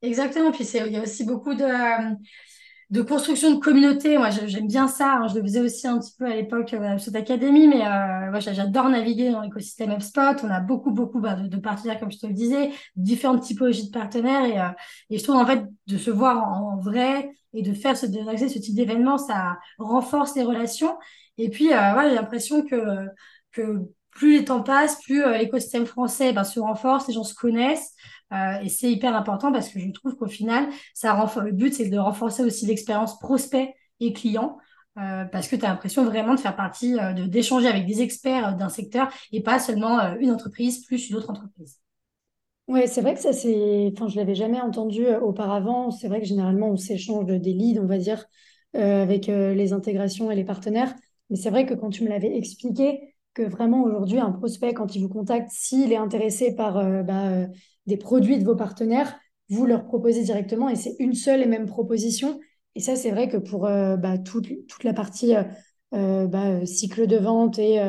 Exactement. 0.02 0.52
Puis 0.52 0.66
il 0.66 0.92
y 0.94 0.98
a 0.98 1.02
aussi 1.04 1.26
beaucoup 1.26 1.54
de, 1.56 1.64
euh, 1.64 2.16
de 2.90 3.02
construction 3.02 3.54
de 3.54 3.60
communauté. 3.60 4.18
Moi, 4.18 4.30
j'aime 4.30 4.68
bien 4.68 4.88
ça. 4.88 5.18
Hein. 5.18 5.28
Je 5.28 5.36
le 5.36 5.42
faisais 5.44 5.62
aussi 5.62 5.88
un 5.88 6.00
petit 6.00 6.14
peu 6.18 6.26
à 6.26 6.36
l'époque 6.36 6.74
euh, 6.74 6.98
cette 6.98 7.16
académie, 7.16 7.68
mais 7.68 7.86
euh, 7.86 8.40
j'adore 8.40 8.90
naviguer 8.90 9.32
dans 9.32 9.42
l'écosystème 9.42 9.92
HubSpot. 9.92 10.44
On 10.44 10.50
a 10.50 10.60
beaucoup, 10.60 10.92
beaucoup 10.92 11.20
bah, 11.20 11.36
de, 11.36 11.58
partenaires, 11.58 12.00
comme 12.00 12.12
je 12.12 12.18
te 12.18 12.28
le 12.28 12.34
disais, 12.34 12.72
différentes 12.96 13.44
typologies 13.44 13.88
de 13.88 13.92
partenaires. 13.92 14.46
Et, 15.10 15.14
et 15.16 15.18
je 15.20 15.24
trouve 15.24 15.36
en 15.36 15.46
fait 15.46 15.64
de 15.88 15.98
se 15.98 16.10
voir 16.10 16.44
en 16.52 16.78
vrai 16.78 17.30
et 17.54 17.62
de 17.62 17.74
faire 17.74 17.98
ce, 17.98 18.06
ce 18.06 18.60
type 18.60 18.76
d'événement, 18.76 19.18
ça 19.18 19.58
renforce 19.78 20.36
les 20.36 20.44
relations. 20.44 20.98
Et 21.38 21.50
puis, 21.50 21.74
euh, 21.74 22.10
j'ai 22.10 22.16
l'impression 22.16 22.66
que, 22.66 23.08
que 23.52 23.90
plus 24.12 24.40
les 24.40 24.46
temps 24.46 24.62
passent, 24.62 25.02
plus 25.02 25.24
euh, 25.24 25.38
l'écosystème 25.38 25.86
français 25.86 26.34
ben, 26.34 26.44
se 26.44 26.60
renforce, 26.60 27.08
les 27.08 27.14
gens 27.14 27.24
se 27.24 27.34
connaissent. 27.34 27.94
Et 28.32 28.70
c'est 28.70 28.92
hyper 28.92 29.16
important 29.16 29.52
parce 29.52 29.70
que 29.70 29.80
je 29.80 29.90
trouve 29.92 30.16
qu'au 30.16 30.28
final, 30.28 30.68
ça 30.94 31.14
renforce, 31.14 31.46
le 31.46 31.52
but, 31.52 31.74
c'est 31.74 31.90
de 31.90 31.98
renforcer 31.98 32.44
aussi 32.44 32.66
l'expérience 32.66 33.18
prospect 33.20 33.74
et 34.00 34.14
client. 34.14 34.58
parce 34.96 35.48
que 35.48 35.56
tu 35.56 35.66
as 35.66 35.70
l'impression 35.70 36.06
vraiment 36.06 36.36
de 36.36 36.40
faire 36.40 36.56
partie, 36.56 36.94
de 36.94 37.26
d'échanger 37.26 37.68
avec 37.68 37.86
des 37.86 38.02
experts 38.02 38.56
d'un 38.56 38.70
secteur 38.70 39.10
et 39.32 39.42
pas 39.42 39.60
seulement 39.60 40.16
une 40.20 40.32
entreprise 40.32 40.86
plus 40.86 41.10
une 41.10 41.16
autre 41.16 41.32
entreprise. 41.32 41.80
Oui, 42.68 42.82
c'est 42.86 43.02
vrai 43.02 43.16
que 43.16 43.20
ça, 43.20 43.34
c'est. 43.34 43.92
Enfin, 43.94 44.08
je 44.08 44.16
l'avais 44.18 44.36
jamais 44.36 44.62
entendu 44.62 45.08
auparavant. 45.08 45.90
C'est 45.90 46.08
vrai 46.08 46.20
que 46.22 46.28
généralement, 46.28 46.70
on 46.70 46.78
s'échange 46.78 47.26
des 47.26 47.54
leads, 47.54 47.82
on 47.82 47.88
va 47.88 47.98
dire, 47.98 48.26
avec 48.74 49.26
les 49.26 49.74
intégrations 49.74 50.30
et 50.30 50.36
les 50.36 50.46
partenaires. 50.46 50.94
Mais 51.30 51.36
c'est 51.36 51.50
vrai 51.50 51.66
que 51.66 51.74
quand 51.74 51.90
tu 51.90 52.04
me 52.04 52.10
l'avais 52.10 52.36
expliqué, 52.38 53.16
que 53.34 53.44
vraiment 53.44 53.84
aujourd'hui, 53.84 54.20
un 54.20 54.32
prospect, 54.32 54.74
quand 54.74 54.96
il 54.96 55.02
vous 55.02 55.10
contacte, 55.10 55.50
s'il 55.52 55.92
est 55.94 55.98
intéressé 55.98 56.56
par 56.56 56.78
euh, 56.78 57.04
bah, 57.04 57.28
euh, 57.28 57.48
des 57.90 57.98
produits 57.98 58.40
de 58.40 58.46
vos 58.46 58.56
partenaires, 58.56 59.20
vous 59.50 59.66
leur 59.66 59.84
proposez 59.84 60.24
directement 60.24 60.70
et 60.70 60.76
c'est 60.76 60.96
une 61.00 61.14
seule 61.14 61.42
et 61.42 61.46
même 61.46 61.66
proposition. 61.66 62.40
Et 62.76 62.80
ça, 62.80 62.96
c'est 62.96 63.12
vrai 63.12 63.28
que 63.28 63.38
pour 63.38 63.66
euh, 63.66 63.98
bah, 63.98 64.18
toute, 64.18 64.48
toute, 64.68 64.84
la 64.84 64.94
partie 64.94 65.34
bah, 65.92 66.66
cycle 66.66 67.08
de 67.08 67.18
vente 67.18 67.60
et, 67.60 67.82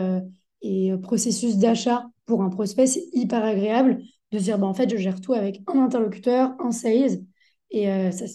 et 0.62 0.92
processus 1.02 1.58
d'achat 1.58 2.06
pour 2.24 2.42
un 2.42 2.48
prospect, 2.48 2.86
c'est 2.86 3.04
hyper 3.12 3.44
agréable 3.44 4.02
de 4.32 4.38
se 4.38 4.44
dire, 4.44 4.58
bah, 4.58 4.66
en 4.66 4.74
fait, 4.74 4.88
je 4.88 4.96
gère 4.96 5.20
tout 5.20 5.34
avec 5.34 5.60
un 5.66 5.80
interlocuteur, 5.80 6.54
un 6.58 6.72
sales. 6.72 7.20
Et, 7.70 7.88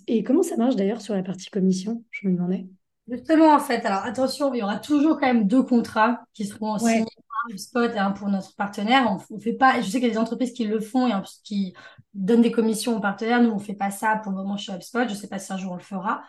et 0.08 0.24
comment 0.24 0.44
ça 0.44 0.56
marche 0.56 0.76
d'ailleurs 0.76 1.02
sur 1.02 1.16
la 1.16 1.24
partie 1.24 1.50
commission? 1.50 2.04
Je 2.12 2.28
me 2.28 2.36
demandais. 2.36 2.68
Justement, 3.08 3.54
en 3.54 3.60
fait, 3.60 3.86
alors 3.86 4.04
attention, 4.04 4.54
il 4.54 4.60
y 4.60 4.64
aura 4.64 4.78
toujours 4.78 5.20
quand 5.20 5.28
même 5.28 5.48
deux 5.48 5.64
contrats 5.64 6.22
qui 6.34 6.46
seront 6.46 6.78
signés 6.80 7.06
spot 7.58 7.92
et 7.96 8.00
un 8.00 8.12
pour 8.12 8.30
notre 8.30 8.56
partenaire. 8.56 9.16
On, 9.30 9.40
fait 9.40 9.54
pas, 9.54 9.82
je 9.82 9.86
sais 9.86 10.00
qu'il 10.00 10.08
y 10.08 10.12
a 10.12 10.14
des 10.14 10.18
entreprises 10.18 10.54
qui 10.54 10.66
le 10.66 10.80
font 10.80 11.08
et 11.08 11.14
qui 11.44 11.74
donnent 12.14 12.42
des 12.42 12.52
commissions 12.52 12.96
aux 12.96 13.00
partenaires. 13.00 13.42
Nous, 13.42 13.52
on 13.52 13.60
fait 13.60 13.74
pas 13.74 13.92
ça 13.92 14.18
pour 14.18 14.32
le 14.32 14.38
moment 14.38 14.58
chez 14.58 14.74
HubSpot. 14.74 15.08
Je 15.08 15.14
sais 15.14 15.28
pas 15.28 15.40
si 15.40 15.52
un 15.54 15.58
jour 15.58 15.74
on 15.74 15.76
le 15.76 15.82
fera. 15.82 16.24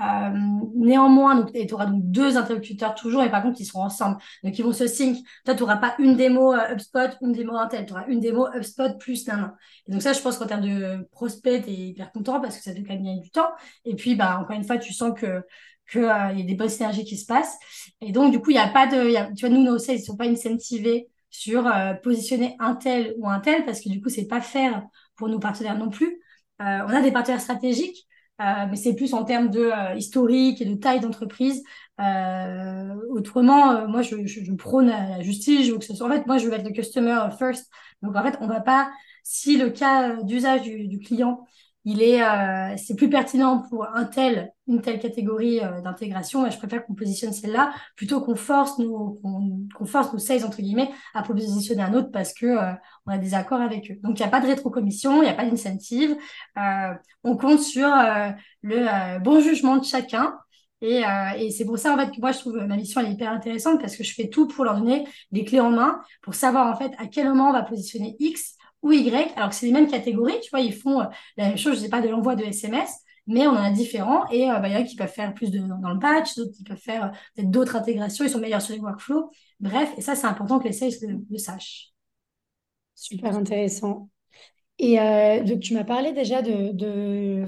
Euh, 0.00 0.30
néanmoins, 0.76 1.44
tu 1.46 1.74
auras 1.74 1.86
donc 1.86 2.02
deux 2.04 2.36
interlocuteurs 2.36 2.94
toujours, 2.94 3.22
et 3.24 3.30
par 3.30 3.42
contre, 3.42 3.60
ils 3.60 3.64
seront 3.64 3.82
ensemble. 3.82 4.18
Donc, 4.44 4.56
ils 4.58 4.62
vont 4.64 4.72
se 4.72 4.86
sync. 4.86 5.18
Toi, 5.44 5.54
tu 5.54 5.60
n'auras 5.60 5.76
pas 5.78 5.94
une 5.98 6.16
démo 6.16 6.54
euh, 6.54 6.72
HubSpot, 6.72 7.16
une 7.22 7.32
démo 7.32 7.56
Intel. 7.56 7.86
Tu 7.86 7.92
auras 7.92 8.06
une 8.06 8.20
démo 8.20 8.46
HubSpot 8.54 8.96
plus 8.98 9.26
nan, 9.26 9.52
Et 9.86 9.92
donc, 9.92 10.02
ça, 10.02 10.12
je 10.12 10.20
pense 10.20 10.38
qu'en 10.38 10.46
termes 10.46 10.62
de 10.62 11.08
prospect, 11.10 11.62
tu 11.62 11.70
es 11.70 11.74
hyper 11.74 12.12
content 12.12 12.40
parce 12.40 12.56
que 12.56 12.62
ça 12.62 12.72
fait 12.72 12.82
quand 12.82 12.94
même 12.94 13.02
gagner 13.02 13.20
du 13.20 13.30
temps. 13.30 13.50
Et 13.84 13.96
puis, 13.96 14.14
bah, 14.14 14.38
encore 14.40 14.56
une 14.56 14.64
fois, 14.64 14.78
tu 14.78 14.92
sens 14.92 15.18
que 15.18 15.42
qu'il 15.90 16.02
euh, 16.02 16.32
y 16.32 16.42
a 16.42 16.44
des 16.44 16.54
bonnes 16.54 16.68
synergies 16.68 17.04
qui 17.04 17.16
se 17.16 17.26
passent. 17.26 17.58
Et 18.00 18.12
donc, 18.12 18.32
du 18.32 18.40
coup, 18.40 18.50
il 18.50 18.54
n'y 18.54 18.60
a 18.60 18.68
pas 18.68 18.86
de. 18.86 19.34
tu 19.34 19.46
vois, 19.46 19.54
nous, 19.54 19.62
nos 19.62 19.78
sales, 19.78 19.96
ils 19.96 20.00
ne 20.00 20.04
sont 20.04 20.16
pas 20.16 20.26
incentivés 20.28 21.08
sur 21.30 21.66
euh, 21.66 21.94
positionner 21.94 22.56
un 22.58 22.74
tel 22.74 23.14
ou 23.18 23.28
un 23.28 23.40
tel, 23.40 23.64
parce 23.64 23.80
que 23.80 23.88
du 23.88 24.00
coup, 24.00 24.08
c'est 24.08 24.26
pas 24.26 24.40
faire 24.40 24.82
pour 25.16 25.28
nos 25.28 25.38
partenaires 25.38 25.78
non 25.78 25.90
plus. 25.90 26.20
Euh, 26.60 26.80
on 26.86 26.90
a 26.90 27.00
des 27.02 27.12
partenaires 27.12 27.40
stratégiques, 27.40 28.06
mais 28.38 28.76
c'est 28.76 28.94
plus 28.94 29.14
en 29.14 29.24
termes 29.24 29.50
de 29.50 29.96
historique 29.96 30.62
et 30.62 30.64
de 30.64 30.74
taille 30.74 31.00
d'entreprise. 31.00 31.62
autrement, 33.10 33.88
moi, 33.88 34.02
je, 34.02 34.26
je, 34.26 34.52
prône 34.52 34.88
la 34.88 35.20
justice. 35.22 35.66
Je 35.66 35.72
veux 35.72 35.78
que 35.78 35.84
ce 35.84 35.94
soit... 35.94 36.06
En 36.06 36.10
fait, 36.10 36.26
moi, 36.26 36.38
je 36.38 36.46
veux 36.46 36.52
être 36.52 36.64
le 36.64 36.72
customer 36.72 37.18
first. 37.36 37.68
Donc, 38.02 38.14
en 38.14 38.22
fait, 38.22 38.38
on 38.40 38.46
va 38.46 38.60
pas, 38.60 38.90
si 39.24 39.56
le 39.56 39.70
cas 39.70 40.22
d'usage 40.22 40.62
du, 40.62 40.86
du, 40.86 41.00
client 41.00 41.44
il 41.90 42.02
est, 42.02 42.22
euh, 42.22 42.76
c'est 42.76 42.94
plus 42.94 43.08
pertinent 43.08 43.62
pour 43.70 43.86
une 43.86 44.10
telle 44.82 44.98
catégorie 45.00 45.60
euh, 45.60 45.80
d'intégration. 45.80 46.48
je 46.50 46.58
préfère 46.58 46.84
qu'on 46.84 46.92
positionne 46.94 47.32
celle-là 47.32 47.72
plutôt 47.96 48.20
qu'on 48.20 48.36
force 48.36 48.78
nos, 48.78 49.18
qu'on, 49.22 49.86
force 49.86 50.12
nos 50.12 50.18
sales 50.18 50.44
entre 50.44 50.60
guillemets 50.60 50.90
à 51.14 51.22
positionner 51.22 51.80
un 51.80 51.94
autre 51.94 52.10
parce 52.12 52.34
que 52.34 52.44
euh, 52.44 52.72
on 53.06 53.12
a 53.12 53.16
des 53.16 53.32
accords 53.32 53.62
avec 53.62 53.90
eux. 53.90 53.96
Donc 54.02 54.18
il 54.18 54.22
n'y 54.22 54.28
a 54.28 54.30
pas 54.30 54.42
de 54.42 54.46
rétrocommission, 54.48 55.22
il 55.22 55.24
n'y 55.24 55.30
a 55.30 55.34
pas 55.34 55.46
d'incentive. 55.46 56.14
on 57.24 57.36
compte 57.38 57.60
sur 57.60 57.88
le 58.62 59.18
bon 59.20 59.40
jugement 59.40 59.78
de 59.78 59.84
chacun. 59.84 60.34
Et, 60.82 61.02
c'est 61.50 61.64
pour 61.64 61.78
ça, 61.78 61.94
en 61.94 61.98
fait, 61.98 62.10
que 62.10 62.20
moi, 62.20 62.32
je 62.32 62.38
trouve 62.38 62.56
ma 62.56 62.76
mission, 62.76 63.00
est 63.00 63.10
hyper 63.10 63.32
intéressante 63.32 63.80
parce 63.80 63.96
que 63.96 64.04
je 64.04 64.14
fais 64.14 64.28
tout 64.28 64.46
pour 64.46 64.64
leur 64.64 64.78
donner 64.78 65.06
des 65.32 65.44
clés 65.44 65.60
en 65.60 65.70
main 65.70 66.00
pour 66.22 66.34
savoir, 66.34 66.66
en 66.66 66.76
fait, 66.76 66.92
à 66.98 67.06
quel 67.06 67.28
moment 67.28 67.48
on 67.48 67.52
va 67.52 67.62
positionner 67.62 68.14
X 68.20 68.57
ou 68.82 68.92
Y, 68.92 69.32
alors 69.36 69.50
que 69.50 69.54
c'est 69.54 69.66
les 69.66 69.72
mêmes 69.72 69.90
catégories, 69.90 70.40
tu 70.42 70.50
vois, 70.50 70.60
ils 70.60 70.74
font 70.74 71.00
euh, 71.00 71.04
la 71.36 71.48
même 71.48 71.58
chose, 71.58 71.76
je 71.76 71.80
sais 71.80 71.88
pas, 71.88 72.00
de 72.00 72.08
l'envoi 72.08 72.36
de 72.36 72.44
SMS, 72.44 72.90
mais 73.26 73.46
on 73.46 73.50
en 73.50 73.56
a 73.56 73.70
différents 73.70 74.28
et 74.30 74.50
euh, 74.50 74.58
bah, 74.58 74.68
il 74.68 74.74
y 74.74 74.76
en 74.76 74.80
a 74.80 74.84
qui 74.84 74.96
peuvent 74.96 75.12
faire 75.12 75.34
plus 75.34 75.50
de, 75.50 75.58
dans, 75.58 75.92
le 75.92 75.98
patch, 75.98 76.36
d'autres 76.36 76.52
qui 76.52 76.64
peuvent 76.64 76.76
faire 76.78 77.12
euh, 77.38 77.42
d'autres 77.42 77.76
intégrations, 77.76 78.24
ils 78.24 78.30
sont 78.30 78.38
meilleurs 78.38 78.62
sur 78.62 78.74
les 78.74 78.80
workflows. 78.80 79.30
Bref, 79.60 79.92
et 79.96 80.00
ça, 80.00 80.14
c'est 80.14 80.26
important 80.26 80.58
que 80.58 80.64
les 80.64 80.72
sales 80.72 80.92
le, 81.02 81.38
sachent. 81.38 81.90
Super 82.94 83.36
intéressant. 83.36 84.08
Et 84.80 84.96
donc, 85.44 85.58
tu 85.58 85.74
m'as 85.74 85.82
parlé 85.82 86.12
déjà 86.12 86.40
de 86.40 87.44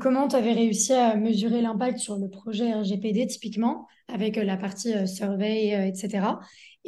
comment 0.00 0.26
tu 0.26 0.34
avais 0.34 0.52
réussi 0.52 0.92
à 0.92 1.14
mesurer 1.14 1.62
l'impact 1.62 1.98
sur 1.98 2.16
le 2.16 2.28
projet 2.28 2.72
RGPD, 2.72 3.28
typiquement, 3.28 3.86
avec 4.08 4.34
la 4.34 4.56
partie 4.56 5.06
survey, 5.06 5.88
etc. 5.88 6.38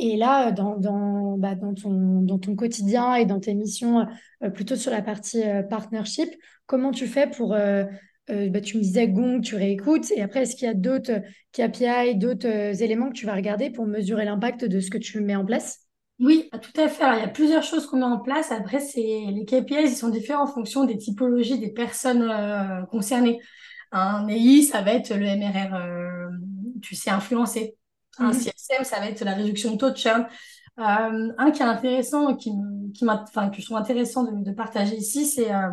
Et 0.02 0.16
là, 0.16 0.50
dans, 0.50 0.78
dans, 0.78 1.36
bah, 1.36 1.54
dans, 1.54 1.74
ton, 1.74 2.56
quotidien 2.56 3.16
et 3.16 3.26
dans 3.26 3.38
tes 3.38 3.52
missions, 3.52 4.06
euh, 4.42 4.48
plutôt 4.48 4.74
sur 4.74 4.90
la 4.90 5.02
partie 5.02 5.42
euh, 5.42 5.62
partnership, 5.62 6.30
comment 6.66 6.90
tu 6.90 7.06
fais 7.06 7.28
pour... 7.28 7.52
Euh, 7.52 7.84
bah, 8.28 8.60
tu 8.60 8.76
me 8.76 8.82
disais 8.82 9.08
Gong, 9.08 9.40
tu 9.42 9.56
réécoutes. 9.56 10.10
Et 10.12 10.22
après, 10.22 10.42
est-ce 10.42 10.54
qu'il 10.54 10.68
y 10.68 10.70
a 10.70 10.74
d'autres 10.74 11.20
KPI, 11.52 12.14
d'autres 12.14 12.80
éléments 12.80 13.08
que 13.08 13.14
tu 13.14 13.26
vas 13.26 13.34
regarder 13.34 13.70
pour 13.70 13.86
mesurer 13.86 14.24
l'impact 14.24 14.64
de 14.64 14.78
ce 14.78 14.88
que 14.88 14.98
tu 14.98 15.20
mets 15.20 15.34
en 15.34 15.44
place? 15.44 15.80
Oui, 16.20 16.48
tout 16.52 16.80
à 16.80 16.86
fait. 16.86 17.04
il 17.16 17.20
y 17.22 17.24
a 17.24 17.28
plusieurs 17.28 17.64
choses 17.64 17.88
qu'on 17.88 17.96
met 17.96 18.04
en 18.04 18.20
place. 18.20 18.52
Après, 18.52 18.78
les 18.94 19.44
KPIs, 19.44 19.82
ils 19.82 19.96
sont 19.96 20.10
différents 20.10 20.44
en 20.44 20.46
fonction 20.46 20.84
des 20.84 20.96
typologies 20.96 21.58
des 21.58 21.72
personnes 21.72 22.32
concernées. 22.92 23.40
Un 23.90 24.28
EI, 24.28 24.62
ça 24.62 24.80
va 24.80 24.92
être 24.92 25.12
le 25.12 25.26
MRR, 25.26 26.30
tu 26.80 26.94
sais, 26.94 27.10
influencé. 27.10 27.74
Un 28.18 28.32
CSM, 28.32 28.84
ça 28.84 28.98
va 28.98 29.08
être 29.08 29.24
la 29.24 29.34
réduction 29.34 29.72
de 29.72 29.76
taux 29.76 29.90
de 29.90 29.96
churn. 29.96 30.26
Euh, 30.78 31.32
un 31.36 31.50
qui 31.50 31.62
est 31.62 31.66
intéressant, 31.66 32.34
qui, 32.36 32.52
qui 32.94 33.06
enfin, 33.08 33.50
que 33.50 33.60
je 33.60 33.66
trouve 33.66 33.76
intéressant 33.76 34.24
de, 34.24 34.52
partager 34.52 34.96
ici, 34.96 35.26
c'est 35.26 35.52
euh, 35.52 35.70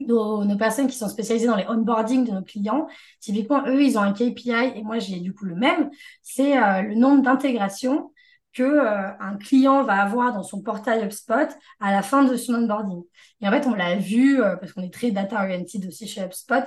nos, 0.00 0.44
nos, 0.44 0.56
personnes 0.56 0.88
qui 0.88 0.96
sont 0.96 1.08
spécialisées 1.08 1.46
dans 1.46 1.56
les 1.56 1.66
onboarding 1.68 2.24
de 2.24 2.32
nos 2.32 2.42
clients. 2.42 2.88
Typiquement, 3.20 3.64
eux, 3.66 3.82
ils 3.82 3.98
ont 3.98 4.02
un 4.02 4.12
KPI 4.12 4.72
et 4.74 4.82
moi, 4.82 4.98
j'ai 4.98 5.20
du 5.20 5.32
coup 5.32 5.44
le 5.44 5.54
même. 5.54 5.90
C'est 6.22 6.58
euh, 6.58 6.82
le 6.82 6.94
nombre 6.94 7.22
d'intégrations 7.22 8.12
que 8.52 8.86
un 9.20 9.36
client 9.36 9.82
va 9.82 10.00
avoir 10.00 10.32
dans 10.32 10.42
son 10.42 10.62
portail 10.62 11.04
HubSpot 11.04 11.46
à 11.78 11.92
la 11.92 12.00
fin 12.00 12.24
de 12.24 12.36
son 12.36 12.54
onboarding. 12.54 13.02
Et 13.42 13.48
en 13.48 13.50
fait, 13.50 13.66
on 13.66 13.74
l'a 13.74 13.96
vu, 13.96 14.38
parce 14.38 14.72
qu'on 14.72 14.80
est 14.80 14.92
très 14.92 15.10
data-oriented 15.10 15.84
aussi 15.86 16.08
chez 16.08 16.22
HubSpot, 16.22 16.64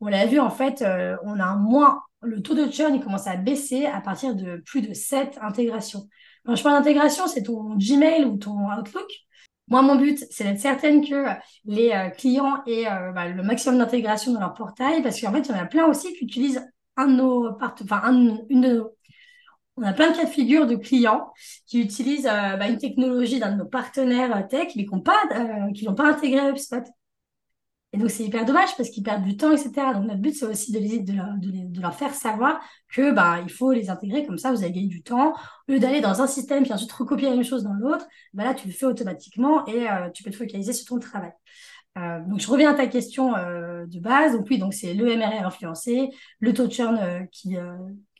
on 0.00 0.06
l'a 0.06 0.26
vu, 0.26 0.38
en 0.38 0.50
fait, 0.50 0.84
on 1.24 1.40
a 1.40 1.44
un 1.44 1.56
moins 1.56 2.00
le 2.22 2.42
taux 2.42 2.54
de 2.54 2.70
churn 2.70 2.94
il 2.94 3.02
commence 3.02 3.26
à 3.26 3.36
baisser 3.36 3.86
à 3.86 4.00
partir 4.00 4.34
de 4.34 4.62
plus 4.64 4.80
de 4.80 4.94
7 4.94 5.38
intégrations. 5.42 6.08
Quand 6.44 6.54
je 6.56 6.62
parle 6.62 6.78
d'intégration, 6.78 7.26
c'est 7.26 7.42
ton 7.42 7.76
Gmail 7.76 8.24
ou 8.24 8.36
ton 8.36 8.70
Outlook. 8.72 9.08
Moi, 9.68 9.82
mon 9.82 9.96
but, 9.96 10.24
c'est 10.30 10.44
d'être 10.44 10.60
certaine 10.60 11.06
que 11.06 11.26
les 11.64 11.92
euh, 11.92 12.10
clients 12.10 12.62
aient 12.66 12.86
euh, 12.90 13.12
bah, 13.12 13.28
le 13.28 13.42
maximum 13.42 13.78
d'intégration 13.78 14.32
dans 14.32 14.40
leur 14.40 14.54
portail, 14.54 15.02
parce 15.02 15.20
qu'en 15.20 15.32
fait, 15.32 15.40
il 15.40 15.48
y 15.48 15.54
en 15.54 15.62
a 15.62 15.66
plein 15.66 15.86
aussi 15.86 16.12
qui 16.14 16.24
utilisent 16.24 16.62
un 16.96 17.06
de 17.06 17.14
nos 17.14 17.56
enfin, 17.60 18.02
une 18.50 18.60
de 18.60 18.68
nos 18.74 18.96
on 19.78 19.82
a 19.84 19.94
plein 19.94 20.10
de 20.10 20.16
cas 20.16 20.24
de 20.24 20.30
figure 20.30 20.66
de 20.66 20.76
clients 20.76 21.32
qui 21.66 21.80
utilisent 21.80 22.26
euh, 22.26 22.56
bah, 22.56 22.68
une 22.68 22.76
technologie 22.76 23.40
d'un 23.40 23.52
de 23.52 23.56
nos 23.56 23.64
partenaires 23.64 24.46
tech, 24.48 24.72
mais 24.76 24.84
qui 24.84 24.94
n'ont 24.94 25.00
pas, 25.00 25.18
n'ont 25.30 25.94
pas 25.94 26.10
intégré 26.10 26.50
HubSpot. 26.50 26.84
Et 27.94 27.98
donc, 27.98 28.10
c'est 28.10 28.24
hyper 28.24 28.46
dommage 28.46 28.74
parce 28.76 28.88
qu'ils 28.88 29.02
perdent 29.02 29.22
du 29.22 29.36
temps, 29.36 29.52
etc. 29.52 29.70
Donc, 29.94 30.04
notre 30.04 30.20
but, 30.20 30.34
c'est 30.34 30.46
aussi 30.46 30.72
de, 30.72 30.78
les, 30.78 31.00
de, 31.00 31.12
leur, 31.12 31.26
de, 31.36 31.80
leur, 31.80 31.94
faire 31.94 32.14
savoir 32.14 32.58
que 32.88 33.12
bah, 33.12 33.40
il 33.42 33.50
faut 33.50 33.72
les 33.72 33.90
intégrer 33.90 34.24
comme 34.24 34.38
ça, 34.38 34.50
vous 34.50 34.62
allez 34.62 34.72
gagner 34.72 34.88
du 34.88 35.02
temps. 35.02 35.34
Au 35.68 35.72
lieu 35.72 35.78
d'aller 35.78 36.00
dans 36.00 36.22
un 36.22 36.26
système 36.26 36.62
puis 36.62 36.72
ensuite 36.72 36.92
recopier 36.92 37.28
la 37.28 37.34
même 37.34 37.44
chose 37.44 37.64
dans 37.64 37.74
l'autre, 37.74 38.06
bah 38.32 38.44
là, 38.44 38.54
tu 38.54 38.66
le 38.66 38.72
fais 38.72 38.86
automatiquement 38.86 39.66
et 39.66 39.90
euh, 39.90 40.08
tu 40.08 40.22
peux 40.22 40.30
te 40.30 40.36
focaliser 40.36 40.72
sur 40.72 40.86
ton 40.86 40.98
travail. 41.00 41.32
Euh, 41.98 42.20
donc, 42.26 42.40
je 42.40 42.48
reviens 42.48 42.70
à 42.70 42.74
ta 42.74 42.86
question 42.86 43.36
euh, 43.36 43.84
de 43.84 44.00
base. 44.00 44.32
Donc, 44.32 44.46
oui, 44.48 44.56
donc 44.56 44.72
c'est 44.72 44.94
le 44.94 45.14
MRR 45.14 45.44
influencé, 45.44 46.08
le 46.40 46.54
taux 46.54 46.68
de 46.68 46.72
churn, 46.72 47.28
qui, 47.30 47.58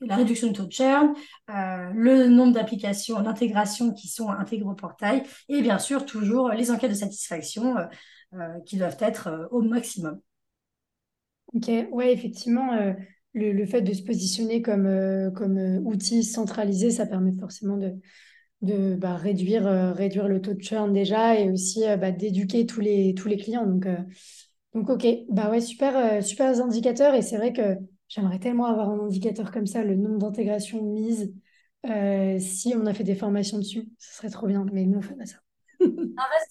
la 0.03 0.17
réduction 0.17 0.49
du 0.49 0.53
taux 0.53 0.67
de 0.67 0.73
churn, 0.73 1.15
le 1.49 2.27
nombre 2.27 2.53
d'applications, 2.53 3.23
d'intégration 3.23 3.95
qui 3.95 4.09
sont 4.09 4.29
intégrées 4.29 4.69
au 4.69 4.75
portail 4.75 5.23
et 5.49 5.63
bien 5.63 5.79
sûr, 5.79 6.05
toujours 6.05 6.51
les 6.51 6.71
enquêtes 6.71 6.91
de 6.91 6.97
satisfaction 6.97 7.77
qui 8.65 8.77
doivent 8.77 8.97
être 9.01 9.29
euh, 9.29 9.47
au 9.51 9.63
maximum. 9.63 10.21
Ok, 11.55 11.71
ouais, 11.93 12.13
effectivement, 12.13 12.73
euh, 12.73 12.95
le, 13.35 13.53
le, 13.53 13.67
fait 13.67 13.83
de 13.83 13.93
se 13.93 14.03
positionner 14.03 14.63
comme, 14.63 14.89
comme 15.37 15.59
outil 15.87 16.25
centralisé, 16.25 16.91
ça 16.91 17.07
permet 17.07 17.33
forcément 17.39 17.77
de, 17.77 17.93
de 18.63 18.95
bah, 18.97 19.17
réduire, 19.17 19.65
réduire 19.95 20.29
le 20.29 20.41
taux 20.41 20.55
de 20.55 20.63
churn 20.63 20.93
déjà 20.93 21.39
et 21.39 21.51
aussi 21.51 21.83
bah, 22.01 22.11
d'éduquer 22.11 22.67
tous 22.67 22.81
les, 22.81 23.15
tous 23.15 23.29
les 23.29 23.37
clients. 23.37 23.67
Donc, 23.67 23.87
donc 24.75 24.89
ok, 24.89 25.07
bah 25.29 25.51
ouais, 25.51 25.61
super, 25.61 26.23
super 26.25 26.59
indicateurs. 26.63 27.15
Et 27.15 27.23
c'est 27.23 27.37
vrai 27.37 27.53
que 27.53 27.77
j'aimerais 28.09 28.39
tellement 28.39 28.67
avoir 28.67 28.91
un 28.91 29.01
indicateur 29.01 29.51
comme 29.51 29.67
ça, 29.67 29.85
le 29.85 29.95
nombre 29.97 30.19
d'intégrations 30.19 30.83
mises. 30.83 31.35
si 32.39 32.75
on 32.77 32.87
a 32.87 32.95
fait 32.95 33.05
des 33.05 33.15
formations 33.15 33.59
dessus, 33.59 33.89
ce 33.99 34.17
serait 34.17 34.31
trop 34.31 34.47
bien, 34.47 34.65
mais 34.73 34.87
nous, 34.87 34.99
on 34.99 35.03
fait 35.03 35.17
pas 35.17 35.27
ça. 35.27 35.37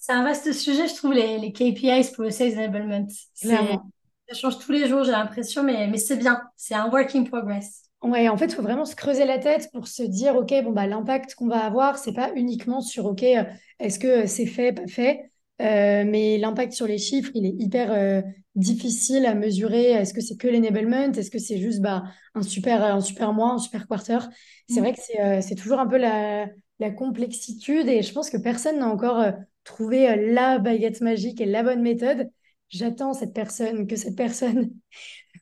C'est 0.00 0.12
un 0.12 0.22
vaste 0.24 0.52
sujet, 0.52 0.88
je 0.88 0.94
trouve, 0.94 1.12
les, 1.12 1.38
les 1.38 1.52
KPIs 1.52 2.12
pour 2.14 2.24
le 2.24 2.30
Sales 2.30 2.54
Enablement. 2.58 3.06
Ça 3.34 4.34
change 4.34 4.58
tous 4.58 4.72
les 4.72 4.88
jours, 4.88 5.04
j'ai 5.04 5.10
l'impression, 5.12 5.62
mais, 5.62 5.86
mais 5.88 5.98
c'est 5.98 6.16
bien. 6.16 6.40
C'est 6.56 6.74
un 6.74 6.88
work 6.90 7.14
in 7.14 7.24
progress. 7.24 7.82
Ouais, 8.02 8.28
en 8.28 8.36
fait, 8.36 8.46
il 8.46 8.54
faut 8.54 8.62
vraiment 8.62 8.84
se 8.84 8.96
creuser 8.96 9.24
la 9.24 9.38
tête 9.38 9.70
pour 9.72 9.86
se 9.86 10.02
dire, 10.02 10.34
OK, 10.34 10.52
bon, 10.64 10.72
bah, 10.72 10.86
l'impact 10.88 11.36
qu'on 11.36 11.46
va 11.46 11.64
avoir, 11.64 11.98
c'est 11.98 12.12
pas 12.14 12.32
uniquement 12.34 12.80
sur, 12.80 13.06
OK, 13.06 13.22
euh, 13.22 13.44
est-ce 13.78 14.00
que 14.00 14.26
c'est 14.26 14.46
fait, 14.46 14.72
pas 14.72 14.88
fait, 14.88 15.30
euh, 15.60 16.04
mais 16.04 16.36
l'impact 16.38 16.72
sur 16.72 16.86
les 16.88 16.98
chiffres, 16.98 17.30
il 17.34 17.46
est 17.46 17.54
hyper 17.62 17.92
euh, 17.92 18.20
difficile 18.56 19.24
à 19.24 19.34
mesurer. 19.34 19.92
Est-ce 19.92 20.12
que 20.14 20.20
c'est 20.20 20.36
que 20.36 20.48
l'enablement? 20.48 21.12
Est-ce 21.12 21.30
que 21.30 21.38
c'est 21.38 21.58
juste 21.58 21.80
bah, 21.80 22.02
un 22.34 22.42
super, 22.42 22.82
un 22.82 23.00
super 23.00 23.32
mois, 23.32 23.52
un 23.52 23.58
super 23.58 23.86
quarter? 23.86 24.18
C'est 24.66 24.80
Mm. 24.80 24.84
vrai 24.84 24.92
que 24.94 25.00
c'est 25.00 25.42
c'est 25.42 25.54
toujours 25.54 25.78
un 25.78 25.86
peu 25.86 25.96
la, 25.98 26.46
la 26.82 26.90
complexitude 26.90 27.88
et 27.88 28.02
je 28.02 28.12
pense 28.12 28.30
que 28.30 28.36
personne 28.36 28.78
n'a 28.78 28.88
encore 28.88 29.24
trouvé 29.64 30.14
la 30.32 30.58
baguette 30.58 31.00
magique 31.00 31.40
et 31.40 31.46
la 31.46 31.62
bonne 31.62 31.82
méthode. 31.82 32.28
J'attends 32.68 33.12
cette 33.12 33.34
personne, 33.34 33.86
que 33.86 33.96
cette 33.96 34.16
personne 34.16 34.70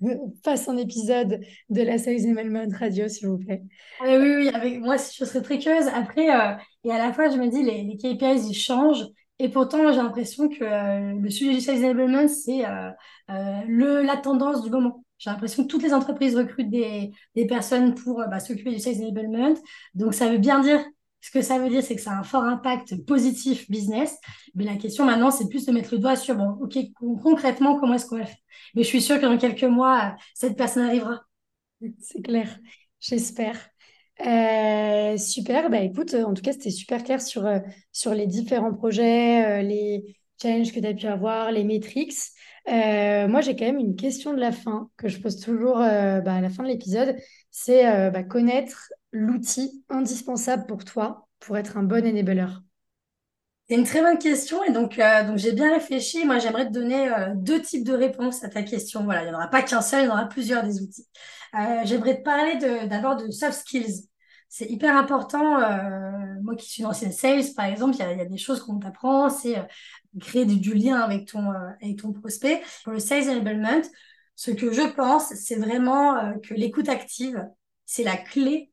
fasse 0.44 0.68
un 0.68 0.76
épisode 0.76 1.40
de 1.68 1.82
la 1.82 1.98
Sales 1.98 2.26
Enablement 2.26 2.66
Radio, 2.76 3.08
s'il 3.08 3.28
vous 3.28 3.38
plaît. 3.38 3.62
Ah 4.00 4.18
oui, 4.18 4.34
oui, 4.36 4.48
avec 4.48 4.80
moi, 4.80 4.96
je 4.96 5.24
serais 5.24 5.42
très 5.42 5.58
curieuse. 5.58 5.86
Après, 5.88 6.30
euh, 6.30 6.54
et 6.84 6.90
à 6.90 6.98
la 6.98 7.12
fois, 7.12 7.28
je 7.30 7.36
me 7.36 7.48
dis, 7.48 7.62
les, 7.62 7.96
KPIs, 7.96 8.48
ils 8.48 8.54
changent. 8.54 9.06
Et 9.38 9.48
pourtant, 9.48 9.90
j'ai 9.90 9.98
l'impression 9.98 10.48
que 10.48 10.64
euh, 10.64 11.14
le 11.18 11.30
sujet 11.30 11.54
du 11.54 11.60
sales 11.60 11.78
enablement, 11.84 12.28
c'est 12.28 12.66
euh, 12.66 12.90
euh, 13.30 13.60
le, 13.66 14.02
la 14.02 14.16
tendance 14.16 14.62
du 14.62 14.70
moment. 14.70 15.04
J'ai 15.18 15.30
l'impression 15.30 15.64
que 15.64 15.68
toutes 15.68 15.82
les 15.82 15.94
entreprises 15.94 16.36
recrutent 16.36 16.70
des, 16.70 17.12
des 17.34 17.46
personnes 17.46 17.94
pour 17.94 18.20
euh, 18.20 18.26
bah, 18.26 18.40
s'occuper 18.40 18.72
du 18.72 18.80
sales 18.80 19.02
enablement. 19.02 19.54
Donc, 19.94 20.14
ça 20.14 20.30
veut 20.30 20.38
bien 20.38 20.60
dire, 20.60 20.84
ce 21.20 21.30
que 21.30 21.42
ça 21.42 21.58
veut 21.58 21.68
dire, 21.68 21.82
c'est 21.82 21.96
que 21.96 22.00
ça 22.02 22.12
a 22.12 22.18
un 22.18 22.22
fort 22.22 22.44
impact 22.44 23.04
positif 23.06 23.70
business. 23.70 24.16
Mais 24.54 24.64
la 24.64 24.76
question 24.76 25.04
maintenant, 25.04 25.30
c'est 25.30 25.48
plus 25.48 25.66
de 25.66 25.72
mettre 25.72 25.92
le 25.94 25.98
doigt 26.00 26.16
sur, 26.16 26.34
bon, 26.36 26.50
OK, 26.60 26.78
con- 26.98 27.16
concrètement, 27.16 27.78
comment 27.78 27.94
est-ce 27.94 28.06
qu'on 28.06 28.18
va 28.18 28.26
faire? 28.26 28.36
Mais 28.74 28.82
je 28.82 28.88
suis 28.88 29.02
sûre 29.02 29.16
que 29.20 29.26
dans 29.26 29.38
quelques 29.38 29.64
mois, 29.64 30.16
cette 30.34 30.56
personne 30.56 30.84
arrivera. 30.86 31.20
C'est 32.00 32.22
clair, 32.22 32.58
j'espère. 33.00 33.56
Euh, 34.26 35.16
super, 35.16 35.70
bah 35.70 35.80
écoute, 35.80 36.14
en 36.14 36.34
tout 36.34 36.42
cas, 36.42 36.52
c'était 36.52 36.70
super 36.70 37.02
clair 37.04 37.22
sur, 37.22 37.46
euh, 37.46 37.58
sur 37.92 38.12
les 38.14 38.26
différents 38.26 38.74
projets, 38.74 39.60
euh, 39.60 39.62
les 39.62 40.16
challenges 40.40 40.72
que 40.72 40.80
tu 40.80 40.86
as 40.86 40.94
pu 40.94 41.06
avoir, 41.06 41.52
les 41.52 41.64
métriques. 41.64 42.12
Euh, 42.68 43.28
moi, 43.28 43.40
j'ai 43.40 43.56
quand 43.56 43.64
même 43.64 43.78
une 43.78 43.96
question 43.96 44.34
de 44.34 44.40
la 44.40 44.52
fin 44.52 44.90
que 44.96 45.08
je 45.08 45.20
pose 45.20 45.40
toujours 45.40 45.80
euh, 45.80 46.20
bah, 46.20 46.34
à 46.34 46.40
la 46.40 46.50
fin 46.50 46.62
de 46.62 46.68
l'épisode. 46.68 47.16
C'est 47.50 47.88
euh, 47.88 48.10
bah, 48.10 48.22
connaître 48.22 48.92
l'outil 49.12 49.84
indispensable 49.88 50.66
pour 50.66 50.84
toi 50.84 51.28
pour 51.40 51.56
être 51.56 51.76
un 51.76 51.82
bon 51.82 52.06
enabler. 52.06 52.46
C'est 53.68 53.76
une 53.76 53.84
très 53.84 54.02
bonne 54.02 54.18
question 54.18 54.64
et 54.64 54.72
donc, 54.72 54.98
donc 54.98 55.36
j'ai 55.36 55.52
bien 55.52 55.72
réfléchi. 55.72 56.24
Moi, 56.24 56.38
j'aimerais 56.40 56.66
te 56.66 56.72
donner 56.72 57.08
deux 57.36 57.62
types 57.62 57.84
de 57.84 57.92
réponses 57.92 58.42
à 58.42 58.48
ta 58.48 58.64
question. 58.64 59.04
Voilà, 59.04 59.22
il 59.22 59.28
n'y 59.28 59.30
en 59.30 59.36
aura 59.36 59.46
pas 59.46 59.62
qu'un 59.62 59.80
seul, 59.80 60.02
il 60.02 60.06
y 60.06 60.08
en 60.08 60.12
aura 60.14 60.28
plusieurs 60.28 60.64
des 60.64 60.82
outils. 60.82 61.06
J'aimerais 61.84 62.18
te 62.18 62.22
parler 62.22 62.58
d'abord 62.88 63.14
de 63.14 63.30
soft 63.30 63.60
skills. 63.60 64.08
C'est 64.48 64.66
hyper 64.66 64.96
important. 64.96 65.60
moi 66.42 66.56
qui 66.56 66.68
suis 66.68 66.82
une 66.82 66.88
ancienne 66.88 67.12
sales, 67.12 67.44
par 67.54 67.66
exemple, 67.66 67.94
il 67.96 68.04
y 68.04 68.18
y 68.18 68.20
a 68.20 68.24
des 68.24 68.38
choses 68.38 68.60
qu'on 68.60 68.80
t'apprend, 68.80 69.30
c'est 69.30 69.54
créer 70.18 70.44
du, 70.44 70.74
lien 70.74 70.96
avec 70.96 71.26
ton, 71.26 71.52
euh, 71.52 71.70
avec 71.82 71.98
ton 71.98 72.12
prospect. 72.12 72.62
Pour 72.84 72.92
le 72.92 72.98
sales 72.98 73.28
enablement, 73.30 73.82
ce 74.34 74.50
que 74.50 74.72
je 74.72 74.92
pense, 74.94 75.34
c'est 75.34 75.56
vraiment 75.56 76.16
euh, 76.16 76.32
que 76.42 76.54
l'écoute 76.54 76.88
active, 76.88 77.46
c'est 77.86 78.02
la 78.02 78.16
clé 78.16 78.72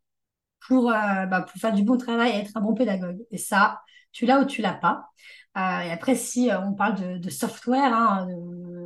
pour, 0.67 0.89
euh, 0.89 1.26
bah, 1.26 1.41
pour 1.41 1.60
faire 1.60 1.73
du 1.73 1.84
bon 1.84 1.97
travail 1.97 2.32
et 2.32 2.39
être 2.39 2.56
un 2.56 2.62
bon 2.62 2.73
pédagogue. 2.73 3.19
Et 3.32 3.38
ça, 3.38 3.82
tu 4.12 4.26
l'as 4.26 4.41
ou 4.41 4.45
tu 4.45 4.62
l'as 4.62 4.73
pas. 4.73 5.10
Et 5.56 5.89
après, 5.91 6.13
si 6.13 6.52
on 6.52 6.76
parle 6.76 7.02
de, 7.02 7.17
de 7.17 7.30
software, 7.32 7.91
hein, 7.91 8.28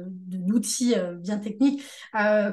d'outils 0.08 0.96
bien 1.20 1.38
techniques, 1.38 1.84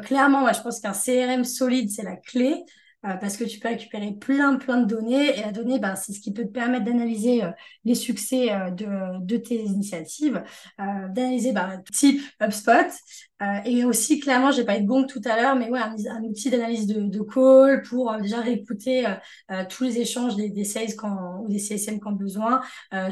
clairement, 0.02 0.40
moi, 0.40 0.52
je 0.52 0.60
pense 0.60 0.80
qu'un 0.80 0.92
CRM 0.92 1.44
solide, 1.44 1.88
c'est 1.88 2.02
la 2.02 2.16
clé. 2.16 2.64
Euh, 3.04 3.14
parce 3.14 3.36
que 3.36 3.44
tu 3.44 3.60
peux 3.60 3.68
récupérer 3.68 4.12
plein, 4.12 4.56
plein 4.56 4.78
de 4.80 4.86
données. 4.86 5.38
Et 5.38 5.42
la 5.42 5.52
donnée, 5.52 5.78
ben, 5.78 5.94
c'est 5.94 6.12
ce 6.12 6.20
qui 6.20 6.32
peut 6.32 6.44
te 6.44 6.52
permettre 6.52 6.84
d'analyser 6.84 7.44
euh, 7.44 7.50
les 7.84 7.94
succès 7.94 8.52
euh, 8.52 8.70
de, 8.70 9.24
de 9.24 9.36
tes 9.36 9.62
initiatives, 9.62 10.42
d'analyser 10.78 11.52
ben, 11.52 11.82
type 11.92 12.20
HubSpot, 12.40 12.90
euh, 13.40 13.60
et 13.64 13.84
aussi, 13.84 14.18
clairement, 14.18 14.50
j'ai 14.50 14.64
parlé 14.64 14.80
de 14.80 14.86
Gong 14.86 15.06
tout 15.06 15.20
à 15.24 15.36
l'heure, 15.36 15.54
mais 15.54 15.70
ouais, 15.70 15.78
un, 15.78 16.22
outil 16.24 16.50
d'analyse 16.50 16.86
de, 16.88 17.22
call 17.22 17.82
pour 17.82 18.10
euh, 18.10 18.20
déjà 18.20 18.40
réécouter 18.40 19.06
euh, 19.06 19.64
tous 19.68 19.84
les 19.84 19.98
échanges 20.00 20.34
des, 20.34 20.64
sales 20.64 20.96
quand, 20.96 21.40
ou 21.44 21.48
des 21.48 21.60
CSM 21.60 22.00
quand 22.00 22.12
besoin. 22.12 22.60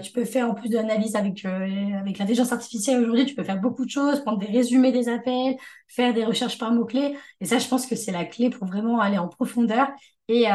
Tu 0.03 0.13
peux 0.13 0.25
faire 0.25 0.51
en 0.51 0.55
plus 0.55 0.69
de 0.69 0.77
l'analyse 0.77 1.15
avec, 1.15 1.45
avec 1.45 2.19
l'intelligence 2.19 2.53
artificielle 2.53 3.01
aujourd'hui, 3.01 3.27
tu 3.27 3.35
peux 3.35 3.45
faire 3.45 3.61
beaucoup 3.61 3.85
de 3.85 3.91
choses, 3.91 4.21
prendre 4.21 4.39
des 4.39 4.47
résumés 4.47 4.91
des 4.93 5.09
appels, 5.09 5.57
faire 5.89 6.13
des 6.13 6.25
recherches 6.25 6.59
par 6.59 6.73
mots-clés. 6.73 7.17
Et 7.41 7.45
ça, 7.45 7.59
je 7.59 7.69
pense 7.69 7.87
que 7.87 7.95
c'est 7.95 8.13
la 8.13 8.25
clé 8.25 8.51
pour 8.51 8.67
vraiment 8.67 9.01
aller 9.01 9.19
en 9.19 9.29
profondeur 9.29 9.89
et, 10.29 10.47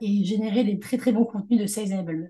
et 0.00 0.24
générer 0.24 0.64
des 0.64 0.78
très, 0.78 0.96
très 0.98 1.12
bons 1.12 1.24
contenus 1.24 1.60
de 1.60 1.66
sales 1.66 1.92
enablement. 1.92 2.28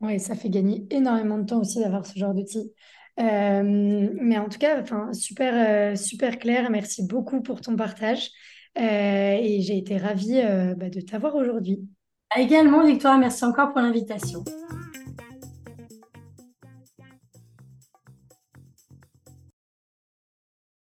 Oui, 0.00 0.20
ça 0.20 0.34
fait 0.34 0.50
gagner 0.50 0.86
énormément 0.90 1.38
de 1.38 1.46
temps 1.46 1.60
aussi 1.60 1.80
d'avoir 1.80 2.04
ce 2.06 2.18
genre 2.18 2.34
d'outil. 2.34 2.72
Euh, 3.20 4.08
mais 4.20 4.38
en 4.38 4.48
tout 4.48 4.58
cas, 4.58 4.82
super, 5.12 5.54
euh, 5.92 5.96
super 5.96 6.38
clair. 6.38 6.70
Merci 6.70 7.06
beaucoup 7.06 7.40
pour 7.40 7.60
ton 7.60 7.76
partage. 7.76 8.30
Euh, 8.76 9.38
et 9.40 9.60
j'ai 9.60 9.78
été 9.78 9.96
ravie 9.96 10.42
bah, 10.76 10.90
de 10.90 11.00
t'avoir 11.00 11.36
aujourd'hui. 11.36 11.80
Également, 12.36 12.84
Victoire, 12.84 13.18
merci 13.18 13.44
encore 13.44 13.72
pour 13.72 13.80
l'invitation. 13.80 14.42